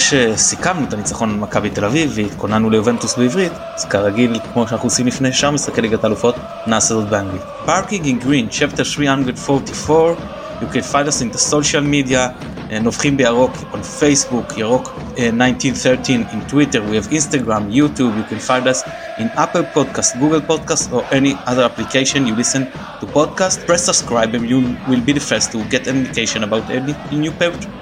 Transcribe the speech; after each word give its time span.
שסיכמנו 0.00 0.84
את 0.88 0.92
הניצחון 0.92 1.30
על 1.30 1.36
מכבי 1.36 1.70
תל 1.70 1.84
אביב 1.84 2.12
והתכוננו 2.14 2.70
ליובנטוס 2.70 3.16
בעברית, 3.18 3.52
אז 3.76 3.84
כרגיל, 3.84 4.38
כמו 4.52 4.68
שאנחנו 4.68 4.86
עושים 4.86 5.06
לפני 5.06 5.32
שאר 5.32 5.50
משחקי 5.50 5.80
ליגת 5.80 6.04
האלופות, 6.04 6.34
נעשה 6.66 6.94
זאת 6.94 7.08
באנגלית. 7.08 7.42
Parking 7.66 8.04
in 8.04 8.24
Green, 8.24 8.50
Chapter 8.50 8.84
344, 8.84 10.16
you 10.60 10.66
can 10.72 10.82
find 10.92 11.08
us 11.08 11.20
in 11.22 11.30
the 11.34 11.38
social 11.38 11.82
media, 11.82 12.28
נובחים 12.78 13.16
בירוק 13.16 13.52
on 13.72 14.00
Facebook, 14.00 14.58
ירוק 14.58 15.00
1913 15.16 16.22
uh, 16.22 16.32
in 16.32 16.40
Twitter, 16.48 16.80
we 16.82 16.94
have 16.94 17.08
Instagram, 17.10 17.62
YouTube, 17.72 18.16
you 18.16 18.24
can 18.28 18.38
find 18.38 18.68
us 18.68 18.82
in 19.18 19.28
Apple 19.36 19.64
Podcast, 19.74 20.18
Google 20.20 20.40
Podcast 20.40 20.92
or 20.92 21.04
any 21.12 21.34
other 21.46 21.64
application 21.64 22.26
you 22.26 22.34
listen 22.34 22.62
to 23.00 23.06
podcast. 23.06 23.66
Press 23.66 23.84
subscribe 23.84 24.34
and 24.34 24.48
you 24.48 24.60
will 24.88 25.00
be 25.00 25.12
the 25.12 25.24
first 25.30 25.50
to 25.52 25.64
get 25.64 25.86
an 25.86 25.96
indication 25.98 26.44
about 26.44 26.70
any 26.70 26.94
new 27.10 27.32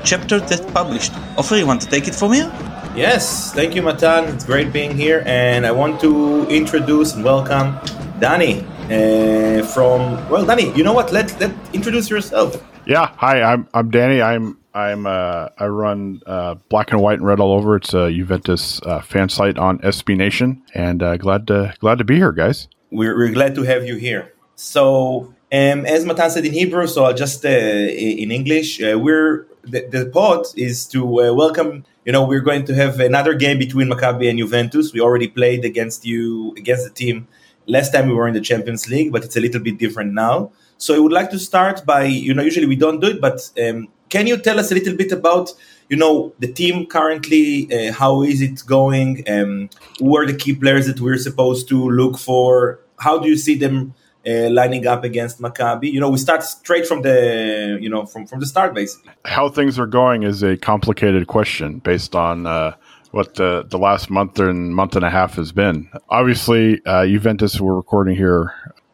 chapter 0.04 0.40
that 0.40 0.62
published. 0.72 1.12
Ofer, 1.36 1.56
you 1.56 1.66
want 1.66 1.82
to 1.82 1.88
take 1.88 2.08
it 2.08 2.14
from 2.14 2.32
here? 2.32 2.50
Yes, 2.96 3.52
thank 3.52 3.74
you 3.74 3.82
Matan, 3.82 4.24
it's 4.34 4.44
great 4.44 4.72
being 4.72 4.96
here 4.96 5.22
and 5.26 5.66
I 5.66 5.72
want 5.72 6.00
to 6.00 6.12
introduce 6.48 7.14
and 7.14 7.22
welcome 7.24 7.78
Danny 8.18 8.64
uh, 8.90 9.62
from 9.74 10.00
well 10.30 10.44
Danny, 10.44 10.72
you 10.74 10.82
know 10.82 10.94
what? 10.94 11.12
Let 11.12 11.38
let 11.40 11.52
introduce 11.72 12.08
yourself. 12.08 12.56
Yeah, 12.86 13.12
hi, 13.16 13.42
I'm 13.42 13.68
I'm 13.74 13.90
Danny. 13.90 14.22
I'm 14.22 14.56
I'm 14.78 15.06
uh, 15.06 15.48
I 15.58 15.66
run 15.66 16.22
uh, 16.24 16.54
Black 16.68 16.92
and 16.92 17.00
White 17.00 17.18
and 17.18 17.26
Red 17.26 17.40
all 17.40 17.52
over. 17.52 17.74
It's 17.74 17.94
a 17.94 18.12
Juventus 18.12 18.80
uh, 18.82 19.00
fan 19.00 19.28
site 19.28 19.58
on 19.58 19.80
SB 19.80 20.16
Nation, 20.16 20.62
and 20.72 21.02
uh, 21.02 21.16
glad 21.16 21.48
to 21.48 21.74
glad 21.80 21.98
to 21.98 22.04
be 22.04 22.14
here, 22.16 22.30
guys. 22.30 22.68
We're, 22.92 23.16
we're 23.18 23.32
glad 23.32 23.56
to 23.56 23.64
have 23.64 23.84
you 23.84 23.96
here. 23.96 24.32
So, 24.54 25.34
um, 25.52 25.84
as 25.84 26.04
Matan 26.04 26.30
said 26.30 26.46
in 26.46 26.52
Hebrew, 26.52 26.86
so 26.86 27.04
I'll 27.06 27.14
just 27.14 27.44
uh, 27.44 27.48
in 27.48 28.30
English. 28.30 28.80
Uh, 28.80 28.96
we're 28.96 29.48
the, 29.62 29.80
the 29.90 30.06
pod 30.06 30.46
is 30.56 30.86
to 30.88 31.04
welcome. 31.04 31.84
You 32.04 32.12
know, 32.12 32.24
we're 32.24 32.46
going 32.50 32.64
to 32.66 32.74
have 32.74 33.00
another 33.00 33.34
game 33.34 33.58
between 33.58 33.88
Maccabi 33.88 34.30
and 34.30 34.38
Juventus. 34.38 34.92
We 34.92 35.00
already 35.00 35.26
played 35.26 35.64
against 35.64 36.06
you 36.06 36.54
against 36.56 36.84
the 36.84 36.94
team 36.94 37.26
last 37.66 37.92
time 37.92 38.08
we 38.08 38.14
were 38.14 38.26
in 38.26 38.34
the 38.34 38.40
Champions 38.40 38.88
League, 38.88 39.12
but 39.12 39.24
it's 39.24 39.36
a 39.36 39.40
little 39.40 39.60
bit 39.60 39.78
different 39.78 40.14
now. 40.14 40.52
So 40.78 40.94
I 40.94 40.98
would 41.00 41.12
like 41.12 41.30
to 41.30 41.38
start 41.38 41.84
by, 41.84 42.04
you 42.04 42.32
know, 42.34 42.42
usually 42.42 42.66
we 42.66 42.76
don't 42.76 43.00
do 43.00 43.08
it, 43.08 43.20
but 43.20 43.50
um, 43.60 43.88
can 44.08 44.26
you 44.26 44.36
tell 44.36 44.58
us 44.58 44.70
a 44.70 44.74
little 44.74 44.96
bit 44.96 45.12
about 45.12 45.52
you 45.88 45.96
know 45.96 46.32
the 46.38 46.50
team 46.52 46.86
currently 46.86 47.68
uh, 47.72 47.92
how 47.92 48.22
is 48.22 48.40
it 48.40 48.62
going 48.66 49.24
um, 49.28 49.68
who 49.98 50.16
are 50.16 50.26
the 50.26 50.34
key 50.34 50.54
players 50.54 50.86
that 50.86 51.00
we're 51.00 51.18
supposed 51.18 51.68
to 51.68 51.88
look 51.90 52.18
for 52.18 52.80
how 52.98 53.18
do 53.18 53.28
you 53.28 53.36
see 53.36 53.54
them 53.54 53.94
uh, 54.26 54.50
lining 54.50 54.86
up 54.86 55.04
against 55.04 55.40
Maccabi 55.40 55.90
you 55.92 56.00
know 56.00 56.10
we 56.10 56.18
start 56.18 56.42
straight 56.42 56.86
from 56.86 57.02
the 57.02 57.78
you 57.80 57.88
know 57.88 58.04
from 58.06 58.26
from 58.26 58.40
the 58.40 58.46
start 58.46 58.74
basically 58.74 59.10
how 59.24 59.48
things 59.48 59.78
are 59.78 59.86
going 59.86 60.22
is 60.22 60.42
a 60.42 60.56
complicated 60.56 61.26
question 61.26 61.78
based 61.78 62.14
on 62.14 62.46
uh, 62.46 62.74
what 63.10 63.34
the, 63.34 63.64
the 63.68 63.78
last 63.78 64.10
month 64.10 64.38
and 64.38 64.74
month 64.74 64.96
and 64.96 65.04
a 65.04 65.10
half 65.10 65.34
has 65.34 65.52
been. 65.52 65.88
Obviously, 66.08 66.84
uh, 66.84 67.06
Juventus, 67.06 67.60
we're 67.60 67.74
recording 67.74 68.14
here 68.14 68.52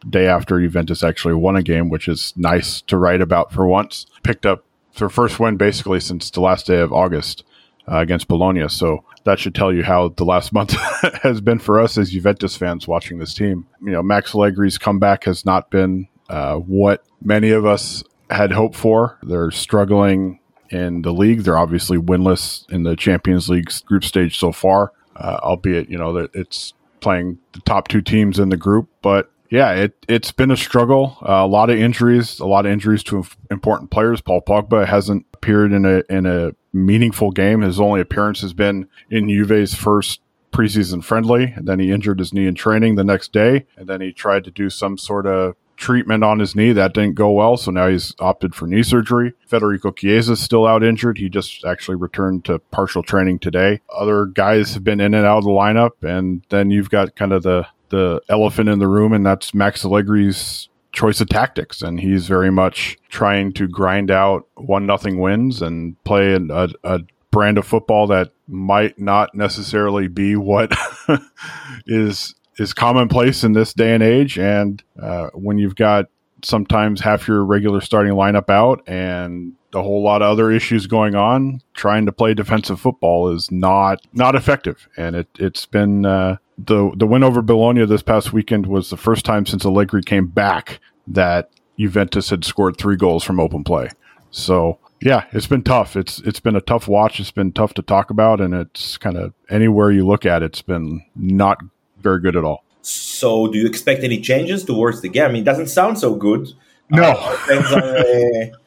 day 0.09 0.27
after 0.27 0.59
Juventus 0.59 1.03
actually 1.03 1.33
won 1.33 1.55
a 1.55 1.63
game, 1.63 1.89
which 1.89 2.07
is 2.07 2.33
nice 2.35 2.81
to 2.81 2.97
write 2.97 3.21
about 3.21 3.51
for 3.51 3.67
once. 3.67 4.05
Picked 4.23 4.45
up 4.45 4.63
their 4.95 5.09
first 5.09 5.39
win 5.39 5.57
basically 5.57 5.99
since 5.99 6.29
the 6.29 6.41
last 6.41 6.67
day 6.67 6.79
of 6.79 6.91
August 6.91 7.43
uh, 7.87 7.97
against 7.97 8.27
Bologna. 8.27 8.67
So 8.69 9.03
that 9.23 9.39
should 9.39 9.55
tell 9.55 9.73
you 9.73 9.83
how 9.83 10.09
the 10.09 10.25
last 10.25 10.53
month 10.53 10.71
has 11.23 11.41
been 11.41 11.59
for 11.59 11.79
us 11.79 11.97
as 11.97 12.11
Juventus 12.11 12.55
fans 12.55 12.87
watching 12.87 13.19
this 13.19 13.33
team. 13.33 13.67
You 13.81 13.91
know, 13.91 14.03
Max 14.03 14.31
Allegri's 14.31 14.77
comeback 14.77 15.25
has 15.25 15.45
not 15.45 15.69
been 15.69 16.07
uh, 16.29 16.55
what 16.55 17.03
many 17.21 17.51
of 17.51 17.65
us 17.65 18.03
had 18.29 18.51
hoped 18.51 18.75
for. 18.75 19.17
They're 19.23 19.51
struggling 19.51 20.39
in 20.69 21.01
the 21.03 21.13
league. 21.13 21.41
They're 21.41 21.57
obviously 21.57 21.97
winless 21.97 22.69
in 22.71 22.83
the 22.83 22.95
Champions 22.95 23.49
League 23.49 23.71
group 23.85 24.03
stage 24.03 24.37
so 24.37 24.51
far, 24.51 24.91
uh, 25.15 25.39
albeit 25.43 25.89
you 25.89 25.97
know 25.97 26.13
that 26.13 26.31
it's 26.33 26.73
playing 27.01 27.37
the 27.51 27.59
top 27.61 27.87
two 27.87 28.01
teams 28.01 28.39
in 28.39 28.49
the 28.49 28.57
group, 28.57 28.89
but 29.01 29.31
yeah, 29.49 29.71
it 29.71 30.05
it's 30.07 30.31
been 30.31 30.51
a 30.51 30.57
struggle. 30.57 31.17
Uh, 31.21 31.43
a 31.43 31.47
lot 31.47 31.69
of 31.69 31.77
injuries, 31.77 32.39
a 32.39 32.45
lot 32.45 32.65
of 32.65 32.71
injuries 32.71 33.03
to 33.03 33.25
important 33.51 33.91
players. 33.91 34.21
Paul 34.21 34.41
Pogba 34.41 34.87
hasn't 34.87 35.25
appeared 35.33 35.71
in 35.71 35.85
a 35.85 36.03
in 36.09 36.25
a 36.25 36.51
meaningful 36.73 37.31
game. 37.31 37.61
His 37.61 37.79
only 37.79 38.01
appearance 38.01 38.41
has 38.41 38.53
been 38.53 38.87
in 39.09 39.29
Juve's 39.29 39.73
first 39.73 40.21
preseason 40.55 41.03
friendly. 41.03 41.53
And 41.55 41.67
then 41.67 41.79
he 41.79 41.91
injured 41.91 42.19
his 42.19 42.33
knee 42.33 42.47
in 42.47 42.55
training 42.55 42.95
the 42.95 43.03
next 43.03 43.33
day, 43.33 43.65
and 43.77 43.87
then 43.87 44.01
he 44.01 44.11
tried 44.11 44.45
to 44.45 44.51
do 44.51 44.69
some 44.69 44.97
sort 44.97 45.27
of 45.27 45.55
treatment 45.77 46.23
on 46.23 46.39
his 46.39 46.55
knee 46.55 46.71
that 46.71 46.93
didn't 46.93 47.15
go 47.15 47.31
well. 47.31 47.57
So 47.57 47.69
now 47.69 47.89
he's 47.89 48.15
opted 48.19 48.55
for 48.55 48.65
knee 48.65 48.83
surgery. 48.83 49.33
Federico 49.45 49.91
Chiesa 49.91 50.31
is 50.31 50.39
still 50.39 50.65
out 50.65 50.83
injured. 50.83 51.17
He 51.17 51.27
just 51.27 51.65
actually 51.65 51.97
returned 51.97 52.45
to 52.45 52.59
partial 52.59 53.03
training 53.03 53.39
today. 53.39 53.81
Other 53.93 54.25
guys 54.25 54.73
have 54.73 54.85
been 54.85 55.01
in 55.01 55.13
and 55.13 55.25
out 55.25 55.39
of 55.39 55.43
the 55.43 55.49
lineup, 55.49 56.01
and 56.01 56.43
then 56.49 56.71
you've 56.71 56.89
got 56.89 57.17
kind 57.17 57.33
of 57.33 57.43
the 57.43 57.67
the 57.95 58.21
elephant 58.29 58.69
in 58.69 58.79
the 58.79 58.87
room, 58.87 59.13
and 59.13 59.25
that's 59.25 59.53
Max 59.53 59.83
Allegri's 59.83 60.67
choice 60.91 61.21
of 61.21 61.29
tactics, 61.29 61.81
and 61.81 61.99
he's 61.99 62.27
very 62.27 62.51
much 62.51 62.97
trying 63.09 63.53
to 63.53 63.67
grind 63.67 64.11
out 64.11 64.47
one 64.55 64.85
nothing 64.85 65.19
wins 65.19 65.61
and 65.61 66.01
play 66.03 66.33
a, 66.33 66.69
a 66.83 67.01
brand 67.31 67.57
of 67.57 67.65
football 67.65 68.07
that 68.07 68.31
might 68.47 68.99
not 68.99 69.33
necessarily 69.33 70.07
be 70.07 70.35
what 70.35 70.73
is 71.85 72.35
is 72.57 72.73
commonplace 72.73 73.43
in 73.43 73.51
this 73.51 73.73
day 73.73 73.93
and 73.93 74.01
age. 74.01 74.39
And 74.39 74.81
uh, 75.01 75.27
when 75.33 75.57
you've 75.57 75.75
got 75.75 76.05
sometimes 76.43 77.01
half 77.01 77.27
your 77.27 77.43
regular 77.43 77.81
starting 77.81 78.13
lineup 78.13 78.49
out 78.49 78.81
and 78.87 79.53
a 79.73 79.81
whole 79.81 80.01
lot 80.01 80.21
of 80.21 80.31
other 80.31 80.51
issues 80.51 80.87
going 80.87 81.15
on, 81.15 81.61
trying 81.73 82.05
to 82.05 82.13
play 82.13 82.33
defensive 82.33 82.79
football 82.79 83.29
is 83.33 83.51
not 83.51 83.99
not 84.13 84.35
effective. 84.35 84.87
And 84.95 85.15
it 85.15 85.27
it's 85.37 85.65
been 85.65 86.05
uh, 86.05 86.37
the 86.57 86.91
the 86.95 87.07
win 87.07 87.23
over 87.23 87.41
Bologna 87.41 87.85
this 87.85 88.01
past 88.01 88.33
weekend 88.33 88.67
was 88.67 88.89
the 88.89 88.97
first 88.97 89.25
time 89.25 89.45
since 89.45 89.65
Allegri 89.65 90.03
came 90.03 90.27
back 90.27 90.79
that 91.07 91.49
Juventus 91.77 92.29
had 92.29 92.45
scored 92.45 92.77
three 92.77 92.95
goals 92.95 93.23
from 93.23 93.39
open 93.39 93.63
play. 93.63 93.89
So 94.31 94.79
yeah, 95.01 95.25
it's 95.33 95.47
been 95.47 95.63
tough. 95.63 95.95
It's 95.95 96.19
it's 96.19 96.39
been 96.39 96.55
a 96.55 96.61
tough 96.61 96.87
watch. 96.87 97.19
It's 97.19 97.31
been 97.31 97.51
tough 97.51 97.73
to 97.75 97.81
talk 97.81 98.09
about, 98.09 98.41
and 98.41 98.53
it's 98.53 98.97
kind 98.97 99.17
of 99.17 99.33
anywhere 99.49 99.91
you 99.91 100.05
look 100.05 100.25
at, 100.25 100.41
it's 100.41 100.61
been 100.61 101.03
not 101.15 101.59
very 101.99 102.21
good 102.21 102.35
at 102.35 102.43
all. 102.43 102.63
So, 102.81 103.47
do 103.47 103.57
you 103.57 103.65
expect 103.65 104.03
any 104.03 104.21
changes 104.21 104.63
towards 104.63 105.01
the 105.01 105.09
game? 105.09 105.25
I 105.25 105.27
mean, 105.29 105.41
it 105.41 105.45
doesn't 105.45 105.67
sound 105.67 105.97
so 105.97 106.15
good. 106.15 106.49
No. 106.89 107.13
Uh, 107.49 108.45